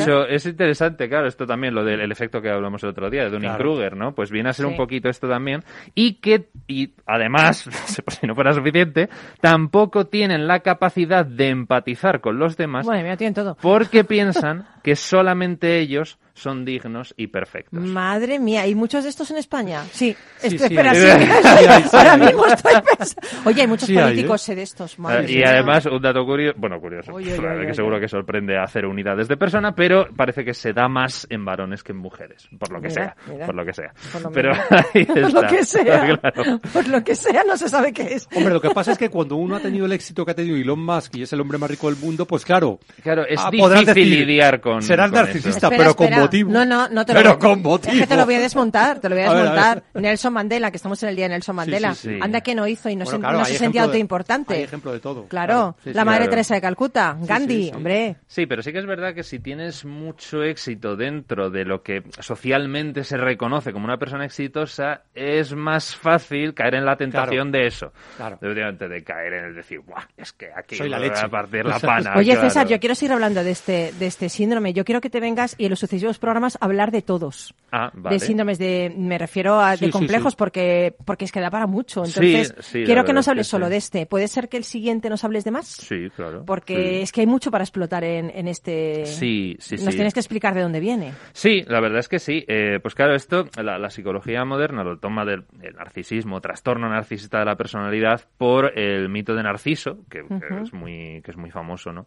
[0.46, 3.30] Es interesante, claro, esto también, lo del el efecto que hablamos el otro día, de
[3.30, 4.14] Dunning-Kruger, ¿no?
[4.16, 4.72] Pues viene a ser Sí.
[4.72, 5.64] un poquito esto también,
[5.96, 7.64] y que, y además,
[8.06, 9.10] por si no fuera suficiente,
[9.42, 13.58] tampoco tienen la capacidad de empatizar con los demás, Bueno, mira, tienen todo.
[13.62, 17.80] porque piensan que solamente ellos son dignos y perfectos.
[17.80, 19.84] Madre mía, ¿y muchos de estos en España?
[19.92, 20.98] Sí, Sí, Espe- sí, espera, hay.
[20.98, 22.20] sí, hay, ahora hay.
[22.20, 23.28] mismo estoy pensando.
[23.50, 24.46] Oye, hay muchos Sí hay, políticos ¿eh?
[24.46, 25.50] sé de estos, madre y mía.
[25.50, 27.76] además, un dato curioso, bueno, curioso, Oye, oye, la verdad oye, que oye.
[27.76, 31.46] seguro que sorprende a cero unidades de persona, pero parece que se da más en
[31.46, 33.46] varones que en mujeres, por lo que Mira, sea, mira.
[33.46, 33.94] por lo que sea.
[34.12, 34.68] Por lo pero menos.
[34.94, 35.42] ahí Por está.
[35.42, 35.84] lo que sea.
[36.34, 36.60] Claro.
[36.74, 38.28] Por lo que sea, no se sabe qué es.
[38.36, 40.56] Hombre, lo que pasa es que cuando uno ha tenido el éxito que ha tenido
[40.58, 42.80] Elon Musk y es el hombre más rico del mundo, pues claro.
[43.04, 46.16] Claro, es ah, difícil decir, lidiar con- Serás con narcisista, Espera, pero espera.
[46.18, 46.52] con motivo.
[46.52, 47.94] No, no, no te lo Pero voy a- con motivo.
[47.94, 49.84] Es que te lo voy a desmontar, te lo voy a A ver, a desmontar.
[49.94, 50.04] ver.
[50.04, 51.96] Nelson Mandela, que estamos en el día de Nelson Mandela.
[51.96, 52.20] sí, sí.
[52.22, 54.00] Anda que no hizo y no, Bueno, se, claro, no hay se sentía ejemplo de-
[54.00, 54.54] importante.
[54.56, 55.28] Hay ejemplo de todo.
[55.28, 56.30] Claro, sí, la madre Claro.
[56.32, 57.76] Teresa de Calcuta, Gandhi, sí, sí.
[57.76, 58.16] hombre.
[58.28, 62.04] Sí, pero sí que es verdad que si tienes mucho éxito dentro de lo que
[62.20, 67.68] socialmente se reconoce como una persona exitosa, es más fácil caer en la tentación de
[67.68, 67.92] eso.
[68.18, 68.36] Claro.
[68.42, 71.22] Efectivamente, de caer en el decir, Buah, es que aquí Soy la leche".
[71.26, 72.14] a partir la pana.
[72.16, 72.50] Oye, claro.
[72.50, 74.74] César, yo quiero seguir hablando de este, de este síndrome.
[74.74, 75.70] Yo quiero que te vengas y en
[76.14, 77.56] los programas hablar de todos.
[77.72, 78.16] Ah, vale.
[78.16, 80.38] De síndromes de, me refiero a Sí, de complejos sí.
[80.38, 82.06] porque, porque es que da para mucho.
[82.06, 84.06] Entonces, quiero que nos que hables solo de este.
[84.06, 85.68] ¿Puede ser que el siguiente nos hables de más?
[85.68, 86.44] Sí, claro.
[86.46, 89.08] Porque es que hay mucho para explotar en, en este.
[89.08, 89.96] Sí, sí, Nos sí.
[89.96, 91.14] tienes que explicar de dónde viene.
[91.32, 92.46] Sí, la verdad es que sí.
[92.48, 97.40] Eh, pues claro, esto, la, la psicología moderna lo toma del el narcisismo, trastorno narcisista
[97.40, 100.24] de la personalidad, por el mito de Narciso, que,
[100.62, 102.06] es muy, que es muy famoso, ¿no?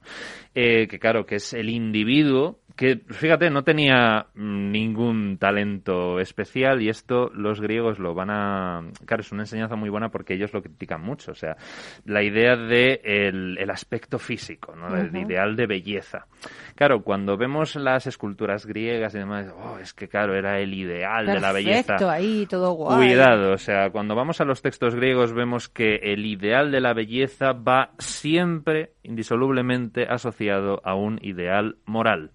[0.55, 3.96] Eh, que claro, que es el individuo que, fíjate, no tenía
[4.35, 8.83] mm, ningún talento especial y esto los griegos lo van a...
[9.05, 11.57] Claro, es una enseñanza muy buena porque ellos lo critican mucho, o sea,
[12.05, 14.95] la idea de el, el aspecto físico, ¿no?
[14.97, 15.19] El Ujú.
[15.19, 16.27] ideal de belleza.
[16.75, 21.27] Claro, cuando vemos las esculturas griegas y demás, oh, es que claro, era el ideal
[21.27, 21.97] de la belleza.
[22.11, 22.97] Ahí todo guay.
[23.09, 26.93] Cuidado, o sea, cuando vamos a los textos griegos vemos que el ideal de la
[26.93, 32.31] belleza va siempre, indisolublemente, asociado a un ideal moral,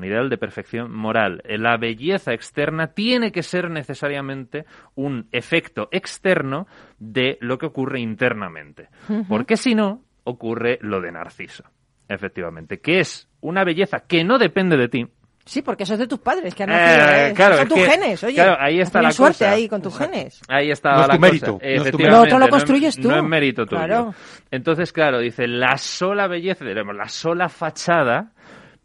[0.00, 1.42] un ideal de perfección moral.
[1.46, 6.66] La belleza externa tiene que ser necesariamente un efecto externo
[6.98, 8.88] de lo que ocurre internamente,
[9.28, 11.64] porque si no, ocurre lo de Narciso,
[12.08, 15.06] efectivamente, que es una belleza que no depende de ti,
[15.46, 17.10] Sí, porque eso es de tus padres, que han Eh, nacido.
[17.26, 17.32] ¿eh?
[17.34, 18.34] claro, Son es tus que- genes, oye.
[18.34, 19.50] claro, ahí está la suerte cosa.
[19.50, 20.40] ahí con tus genes.
[20.48, 21.66] Ahí está No es la tu mérito, no cosa.
[21.66, 23.08] es tu Lo otro lo no es- construyes tú.
[23.08, 23.78] No es mérito tuyo.
[23.82, 24.14] Claro.
[24.50, 28.32] Entonces, claro, dice, la sola belleza, diremos, la sola fachada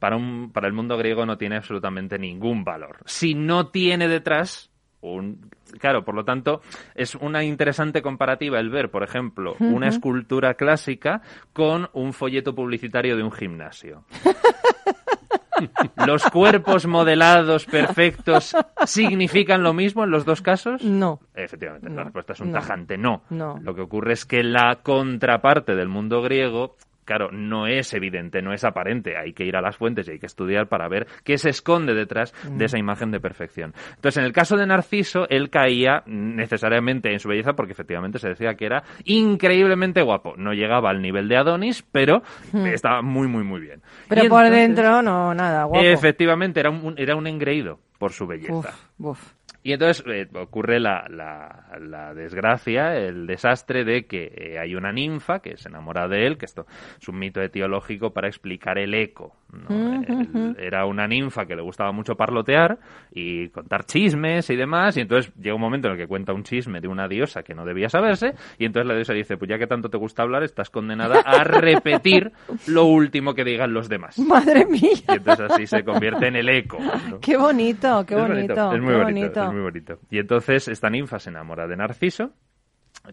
[0.05, 2.97] para, un, para el mundo griego no tiene absolutamente ningún valor.
[3.05, 4.69] Si no tiene detrás
[5.01, 5.49] un...
[5.79, 6.61] Claro, por lo tanto,
[6.93, 13.17] es una interesante comparativa el ver, por ejemplo, una escultura clásica con un folleto publicitario
[13.17, 14.03] de un gimnasio.
[16.05, 20.83] ¿Los cuerpos modelados perfectos significan lo mismo en los dos casos?
[20.83, 21.19] No.
[21.33, 23.23] Efectivamente, la respuesta es un no, tajante no.
[23.31, 23.57] no.
[23.59, 26.75] Lo que ocurre es que la contraparte del mundo griego,
[27.05, 29.15] claro, no es evidente, no es aparente.
[29.17, 31.93] Hay que ir a las fuentes y hay que estudiar para ver qué se esconde
[31.93, 32.57] detrás Mm.
[32.57, 33.73] de esa imagen de perfección.
[33.95, 38.29] Entonces, en el caso de Narciso, él caía necesariamente en su belleza porque efectivamente se
[38.29, 40.33] decía que era increíblemente guapo.
[40.37, 42.65] No llegaba al nivel de Adonis, pero Hmm.
[42.67, 43.81] estaba muy, muy, muy bien.
[44.09, 45.85] Pero por dentro, no, nada, guapo.
[45.85, 48.53] Efectivamente, era un, era un engreído por su belleza.
[48.53, 49.33] Uf, uf.
[49.65, 54.91] Y entonces eh, ocurre la, la- la desgracia, el desastre de que eh, hay una
[54.91, 56.67] ninfa que se enamora de él, que esto
[57.01, 59.35] es un mito etiológico para explicar el eco.
[59.51, 60.03] ¿no?
[60.03, 62.77] Él era una ninfa que le gustaba mucho parlotear
[63.11, 66.43] y contar chismes y demás, y entonces llega un momento en el que cuenta un
[66.43, 69.57] chisme de una diosa que no debía saberse, y entonces la diosa dice, pues ya
[69.57, 72.31] que tanto te gusta hablar, estás condenada a repetir
[72.67, 74.19] lo último que digan los demás.
[74.19, 76.77] Madre mía, Y entonces así se convierte en el eco.
[77.09, 77.19] ¿no?
[77.19, 78.73] qué bonito, qué Es bonito.
[78.73, 79.99] es muy qué bonito, muy bonito.
[80.09, 82.33] Y entonces esta ninfa se enamora de Narciso,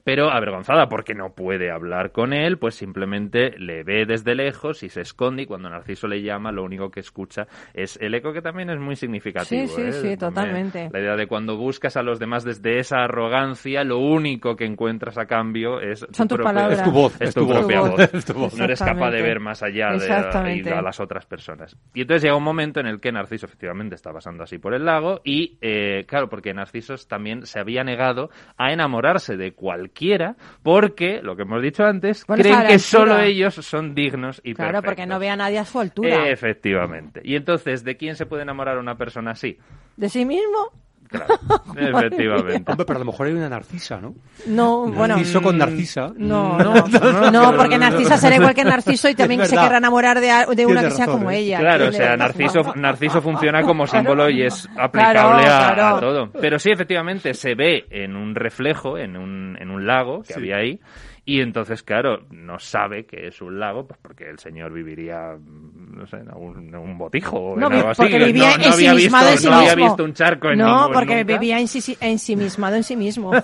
[0.04, 4.88] pero avergonzada porque no puede hablar con él, pues simplemente le ve desde lejos y
[4.88, 8.42] se esconde y cuando Narciso le llama lo único que escucha es el eco que
[8.42, 9.66] también es muy significativo.
[9.66, 9.92] Sí, sí, ¿eh?
[9.92, 10.88] sí, totalmente.
[10.92, 15.18] La idea de cuando buscas a los demás desde esa arrogancia, lo único que encuentras
[15.18, 16.78] a cambio es Son tus propia- palabras.
[16.78, 17.58] Es tu voz, es es tu tu voz.
[17.58, 17.90] propia voz.
[17.90, 18.54] voz, es tu voz.
[18.54, 21.76] No eres capaz de ver más allá de a las otras personas.
[21.94, 24.84] Y entonces llega un momento en el que Narciso efectivamente está pasando así por el
[24.84, 29.52] lago y, eh, claro, porque Narciso también se había negado a enamorarse de
[29.82, 34.54] cualquiera porque, lo que hemos dicho antes, Bueno, creen que solo ellos son dignos y
[34.54, 34.90] Claro, perfectos.
[34.90, 36.28] porque no ve a nadie a su altura.
[36.28, 37.20] Efectivamente.
[37.24, 39.58] Y entonces, ¿de quién se puede enamorar una persona así?
[39.96, 40.70] ¿De sí mismo?
[41.12, 41.26] Claro,
[41.76, 42.70] efectivamente.
[42.72, 44.14] Hombre, pero a lo mejor hay una narcisa, ¿no?
[44.46, 45.16] No, bueno.
[45.16, 46.12] Narciso con Narcisa.
[46.18, 50.66] No, no, no, porque Narcisa será igual que Narciso y también se querrá enamorar de,
[50.66, 51.38] una que sea razón, como ¿eh?
[51.38, 51.58] ella.
[51.58, 52.16] Claro, o sea.
[52.16, 56.30] Narciso, Narciso funciona como símbolo y es aplicable Claro, a- todo.
[56.40, 60.40] Pero sí, efectivamente, se ve en un reflejo, en un, en un lago que Sí.
[60.40, 60.78] había ahí,
[61.24, 65.96] y entonces, claro, no sabe que es un lago, pues porque el señor viviría mm,
[65.98, 68.02] no sé, en algún, en un botijo o No, en algo así.
[68.02, 69.90] porque No- vivía no, había visto, en sí no había mismo.
[69.90, 71.32] visto un charco en No, ningún- porque nunca.
[71.38, 73.30] vivía ensi- ensimismado en sí mismo.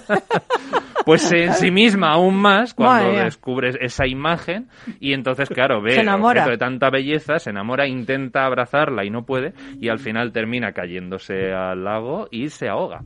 [1.04, 3.24] Pues se ensimisma aún más cuando Madre mía.
[3.24, 4.68] descubres esa imagen
[5.00, 9.24] y entonces, claro, ve el objeto de tanta belleza, se enamora, intenta abrazarla y no
[9.24, 13.04] puede y al final termina cayéndose al lago y se ahoga.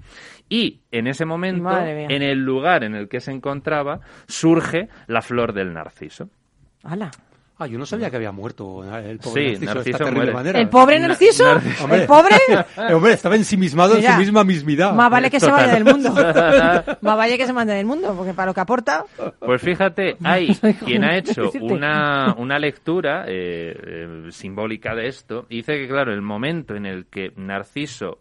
[0.54, 5.54] Y en ese momento, en el lugar en el que se encontraba, surge la flor
[5.54, 6.28] del narciso.
[6.84, 7.10] ¡Hala!
[7.58, 10.04] Ah, yo no sabía que había muerto eh, el pobre Sí, Narciso, de Narciso esta
[10.04, 10.32] terrible muere.
[10.34, 10.58] manera.
[10.58, 11.44] ¿El pobre Na- Narciso?
[11.54, 11.84] Narciso.
[11.84, 12.00] Hombre.
[12.00, 12.36] ¿El pobre?
[12.88, 14.92] Eh, hombre, estaba ensimismado Mira, en su misma mismidad.
[14.94, 15.60] Más vale que se Total.
[15.68, 16.10] vaya del mundo.
[16.12, 19.04] Más vale que se mande del mundo, porque para lo que aporta...
[19.38, 20.48] Pues fíjate, hay
[20.84, 26.12] quien ha hecho una, una lectura eh, eh, simbólica de esto y dice que, claro,
[26.12, 28.18] el momento en el que Narciso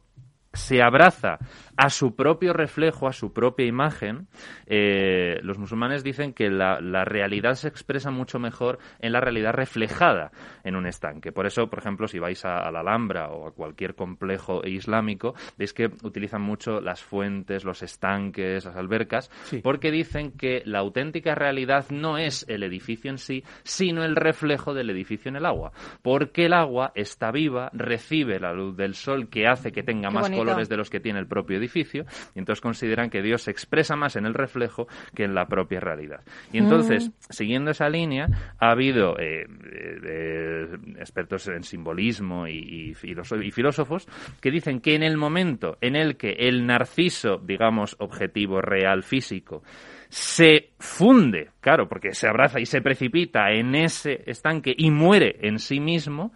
[0.53, 1.37] se abraza
[1.83, 4.27] a su propio reflejo, a su propia imagen,
[4.67, 9.53] eh, los musulmanes dicen que la, la realidad se expresa mucho mejor en la realidad
[9.53, 10.31] reflejada
[10.63, 11.31] en un estanque.
[11.31, 15.33] Por eso, por ejemplo, si vais a, a la Alhambra o a cualquier complejo islámico,
[15.57, 19.61] veis que utilizan mucho las fuentes, los estanques, las albercas, Sí.
[19.63, 24.75] porque dicen que la auténtica realidad no es el edificio en sí, sino el reflejo
[24.75, 25.71] del edificio en el agua.
[26.03, 30.13] Porque el agua está viva, recibe la luz del sol que hace que tenga Qué
[30.13, 30.43] más bonito.
[30.43, 33.95] colores de los que tiene el propio edificio, y entonces consideran que Dios se expresa
[33.95, 36.21] más en el reflejo que en la propia realidad.
[36.51, 37.11] Y entonces, Mm.
[37.29, 38.27] siguiendo esa línea,
[38.59, 40.67] ha habido eh, eh, eh,
[40.99, 44.07] expertos en simbolismo y, y filósofos
[44.39, 49.63] que dicen que en el momento en el que el narciso, digamos, objetivo real físico,
[50.09, 55.57] se funde, claro, porque se abraza y se precipita en ese estanque y muere en
[55.57, 56.33] sí mismo,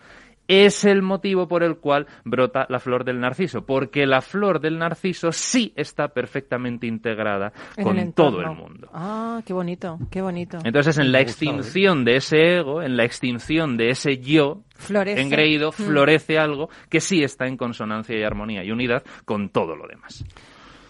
[0.47, 4.77] es el motivo por el cual brota la flor del narciso, porque la flor del
[4.77, 8.89] narciso sí está perfectamente integrada en con el todo el mundo.
[8.93, 10.57] Ah, qué bonito, qué bonito.
[10.63, 11.55] Entonces, en la gustado, ¿eh?
[11.59, 15.21] extinción de ese ego, en la extinción de ese yo Florece.
[15.21, 15.73] engreído, Mm.
[15.73, 20.23] florece algo que sí está en consonancia y armonía y unidad con todo lo demás.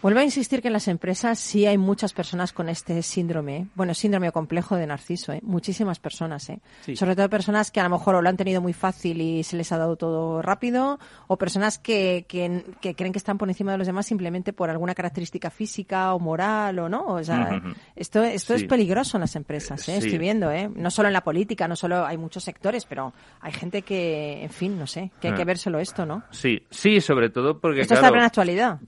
[0.06, 3.68] Vuelvo a insistir que en las empresas sí hay muchas personas con este síndrome, ¿eh?
[3.74, 5.40] bueno, síndrome o complejo de narciso, ¿eh?
[5.42, 6.60] muchísimas personas, ¿eh?
[6.82, 6.96] Sí.
[6.96, 9.58] sobre todo personas que a lo mejor o lo han tenido muy fácil y se
[9.58, 13.72] les ha dado todo rápido, o personas que, que, que creen que están por encima
[13.72, 17.60] de los demás simplemente por alguna característica física o moral o no, o sea,
[17.96, 20.00] esto, esto es peligroso en las empresas, ¿eh?
[20.00, 20.06] Sí.
[20.06, 20.70] estoy viendo, ¿eh?
[20.76, 24.52] no solo en la política, no solo hay muchos sectores, pero hay gente que, en
[24.52, 25.38] fin, no sé, que hay Ah.
[25.38, 26.22] que ver solo esto, ¿no?
[26.30, 28.80] Sí, sí, sobre todo porque, Esto está en la actualidad.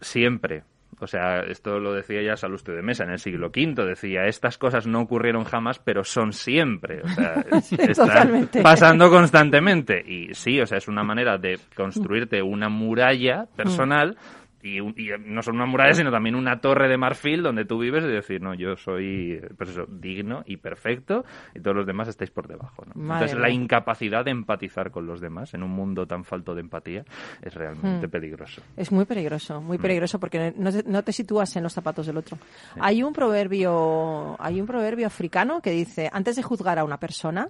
[0.00, 0.64] Siempre.
[1.00, 3.84] O sea, esto lo decía ya Salustio de Mesa en el siglo V.
[3.84, 7.02] Decía, estas cosas no ocurrieron jamás, pero son siempre.
[7.02, 7.44] O sea,
[7.78, 10.02] están pasando constantemente.
[10.04, 14.16] Y sí, o sea, es una manera de construirte una muralla personal.
[14.62, 17.78] Y, un- y no solo una muralla, sino también una torre de marfil donde tú
[17.78, 22.08] vives y decir, no, yo soy pues eso, digno y perfecto y todos los demás
[22.08, 22.84] estáis por debajo.
[22.86, 23.14] ¿no?
[23.14, 27.04] Entonces, la incapacidad de empatizar con los demás en un mundo tan falto de empatía
[27.40, 28.10] es realmente Mm.
[28.10, 28.60] peligroso.
[28.76, 32.16] Es muy peligroso, muy peligroso porque no te, no te sitúas en los zapatos del
[32.16, 32.36] otro.
[32.80, 37.48] Hay un proverbio, hay un proverbio africano que dice, antes de juzgar a una persona,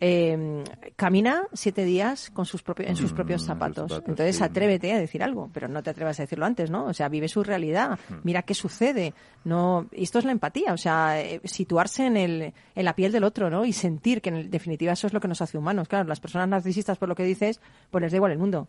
[0.00, 0.62] eh,
[0.96, 3.90] camina siete días con sus propios, en sus Mm, propios zapatos.
[3.90, 4.44] zapatos, Entonces sí.
[4.44, 6.84] atrévete a decir algo, pero no te atrevas a decirlo antes, ¿no?
[6.86, 8.14] O sea, vive su realidad, Mm.
[8.22, 9.12] mira qué sucede.
[9.44, 13.10] No, y esto es la empatía, o sea, eh, situarse en el, en la piel
[13.12, 13.64] del otro, ¿no?
[13.64, 15.88] Y sentir que en definitiva eso es lo que nos hace humanos.
[15.88, 18.68] Claro, las personas narcisistas, por lo que dices, pues les da igual el mundo.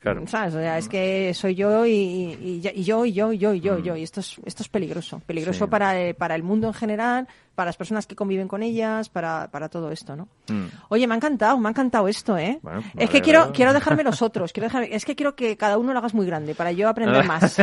[0.00, 0.26] Claro.
[0.26, 0.52] ¿Sabes?
[0.54, 3.60] O sea, es que soy yo y, y- y- yo y yo y yo y
[3.60, 3.94] yo y yo.
[3.94, 3.98] Mm.
[3.98, 5.22] Y esto es, esto es peligroso.
[5.26, 5.70] Peligroso Sí.
[5.70, 9.48] para, eh, para el mundo en general, para las personas que conviven con ellas, para,
[9.50, 10.28] para todo esto, ¿no?
[10.48, 10.66] Mm.
[10.88, 12.58] Oye, me ha encantado, me ha encantado esto, ¿eh?
[12.62, 14.52] Bueno, es que quiero, quiero dejarme los otros.
[14.52, 17.24] Quiero dejar- es que quiero que cada uno lo hagas muy grande para yo aprender
[17.24, 17.56] más.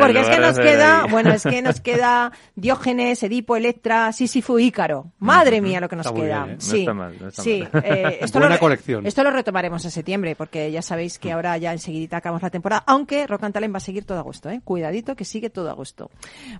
[0.00, 5.12] Porque es que nos queda, bueno, es que nos queda Diógenes, Edipo, Electra, Sísifo, Ícaro.
[5.18, 6.44] Madre mía lo que nos Está queda.
[6.44, 6.56] bien, ¿eh?
[6.56, 7.64] No Sí, está mal, no está sí.
[7.72, 7.82] mal.
[7.84, 9.06] eh, esto Buena lo, re- colección.
[9.06, 12.82] Esto lo retomaremos en septiembre, porque ya sabéis que ahora ya enseguida acabamos la temporada,
[12.86, 14.60] aunque Rock and Talent va a seguir todo agosto, ¿eh?
[14.64, 16.10] Cuidadito que sigue todo agosto.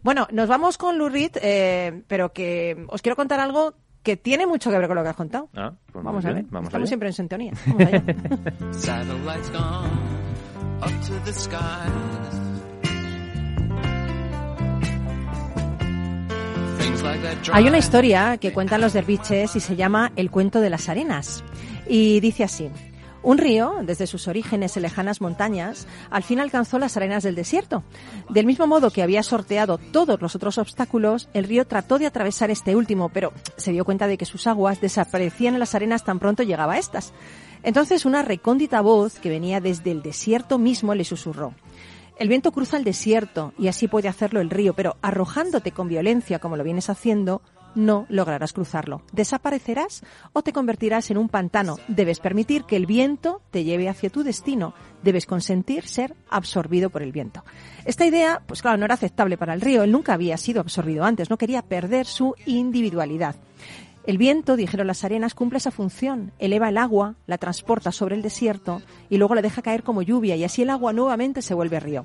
[0.02, 4.48] Bueno, nos vamos con Lou Reed, eh, pero que os quiero contar algo que tiene
[4.48, 5.48] mucho que ver con lo que has contado.
[5.54, 6.86] Ah, pues Vamos a ver, vamos estamos allá.
[6.88, 7.52] siempre en sintonía.
[7.66, 8.02] Vamos allá.
[8.72, 9.90] Satellites gone
[10.80, 12.38] up to the skies.
[16.78, 20.60] Things like that Hay una historia que cuentan los derviches y se llama El cuento
[20.60, 21.44] de las arenas.
[21.86, 22.70] Y dice así.
[23.22, 27.84] Un río, desde sus orígenes en lejanas montañas, al fin alcanzó las arenas del desierto.
[28.28, 32.50] Del mismo modo que había sorteado todos los otros obstáculos, el río trató de atravesar
[32.50, 36.18] este último, pero se dio cuenta de que sus aguas desaparecían en las arenas tan
[36.18, 37.12] pronto llegaba a estas.
[37.62, 41.54] Entonces una recóndita voz que venía desde el desierto mismo le susurró.
[42.18, 46.40] El viento cruza el desierto y así puede hacerlo el río, pero arrojándote con violencia
[46.40, 47.40] como lo vienes haciendo,
[47.74, 49.02] no lograrás cruzarlo.
[49.12, 50.02] Desaparecerás
[50.32, 51.78] o te convertirás en un pantano.
[51.88, 54.74] Debes permitir que el viento te lleve hacia tu destino.
[55.02, 57.44] Debes consentir ser absorbido por el viento.
[57.84, 59.82] Esta idea, pues claro, no era aceptable para el río.
[59.82, 63.36] Él nunca había sido absorbido antes, no quería perder su individualidad.
[64.04, 66.32] El viento, dijeron las arenas, cumple esa función.
[66.40, 70.34] Eleva el agua, la transporta sobre el desierto y luego la deja caer como lluvia
[70.34, 72.04] y así el agua nuevamente se vuelve río.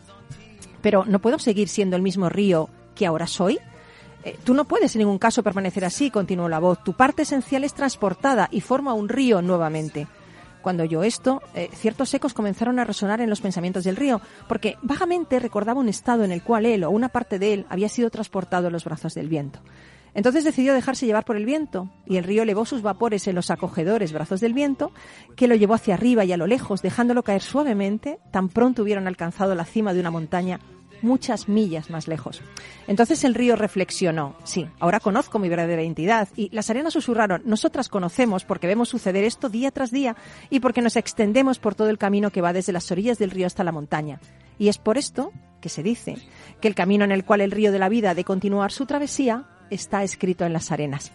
[0.82, 3.60] Pero ¿no puedo seguir siendo el mismo río que ahora soy?
[4.28, 6.84] Eh, tú no puedes en ningún caso permanecer así, continuó la voz.
[6.84, 10.06] Tu parte esencial es transportada y forma un río nuevamente.
[10.62, 14.20] Cuando oyó esto, eh, ciertos ecos comenzaron a resonar en los pensamientos del río,
[14.50, 17.88] porque vagamente recordaba un estado en el cual él o una parte de él había
[17.88, 19.62] sido transportado en los brazos del viento.
[20.14, 23.50] Entonces decidió dejarse llevar por el viento, y el río elevó sus vapores en los
[23.50, 24.92] acogedores brazos del viento,
[25.38, 29.08] que lo llevó hacia arriba y a lo lejos, dejándolo caer suavemente, tan pronto hubieron
[29.08, 30.60] alcanzado la cima de una montaña
[31.02, 32.42] muchas millas más lejos.
[32.88, 36.28] Entonces el río reflexionó, sí, ahora conozco mi verdadera identidad.
[36.36, 40.16] Y las arenas susurraron, nosotras conocemos porque vemos suceder esto día tras día
[40.50, 43.48] y porque nos extendemos por todo el camino que va desde las orillas del río
[43.48, 44.20] hasta la montaña.
[44.60, 45.32] Y es por esto
[45.62, 46.18] que se dice
[46.62, 48.86] que el camino en el cual el río de la vida ha de continuar su
[48.86, 51.12] travesía está escrito en las arenas.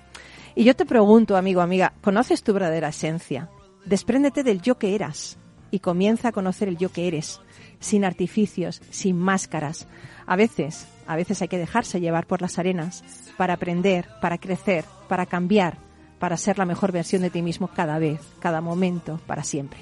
[0.55, 3.49] Y yo te pregunto, amigo, amiga, ¿conoces tu verdadera esencia?
[3.87, 5.39] Despréndete del yo que eras
[5.71, 7.41] y comienza a conocer el yo que eres,
[7.83, 9.87] sin artificios, sin máscaras.
[10.27, 13.05] A veces, a veces hay que dejarse llevar por las arenas
[13.37, 15.77] para aprender, para crecer, para cambiar,
[16.19, 19.81] para ser la mejor versión de ti mismo cada vez, cada momento, para siempre.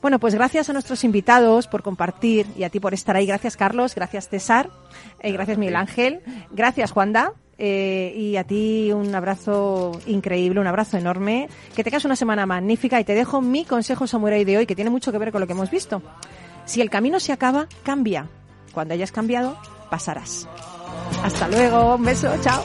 [0.00, 3.26] Bueno, pues gracias a nuestros invitados por compartir y a ti por estar ahí.
[3.26, 3.94] Gracias, Carlos.
[3.94, 4.70] Gracias, César.
[5.20, 6.20] Eh, gracias, Miguel Ángel.
[6.50, 7.34] Gracias, Juanda.
[7.58, 11.48] Eh, y a ti un abrazo increíble, un abrazo enorme.
[11.76, 14.90] Que tengas una semana magnífica y te dejo mi consejo samurai de hoy, que tiene
[14.90, 16.02] mucho que ver con lo que hemos visto.
[16.64, 18.28] Si el camino se acaba, cambia.
[18.72, 19.56] Cuando hayas cambiado,
[19.90, 20.48] pasarás.
[21.22, 22.64] Hasta luego, un beso, chao.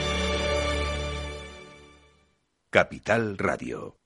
[2.71, 4.00] Capital Radio.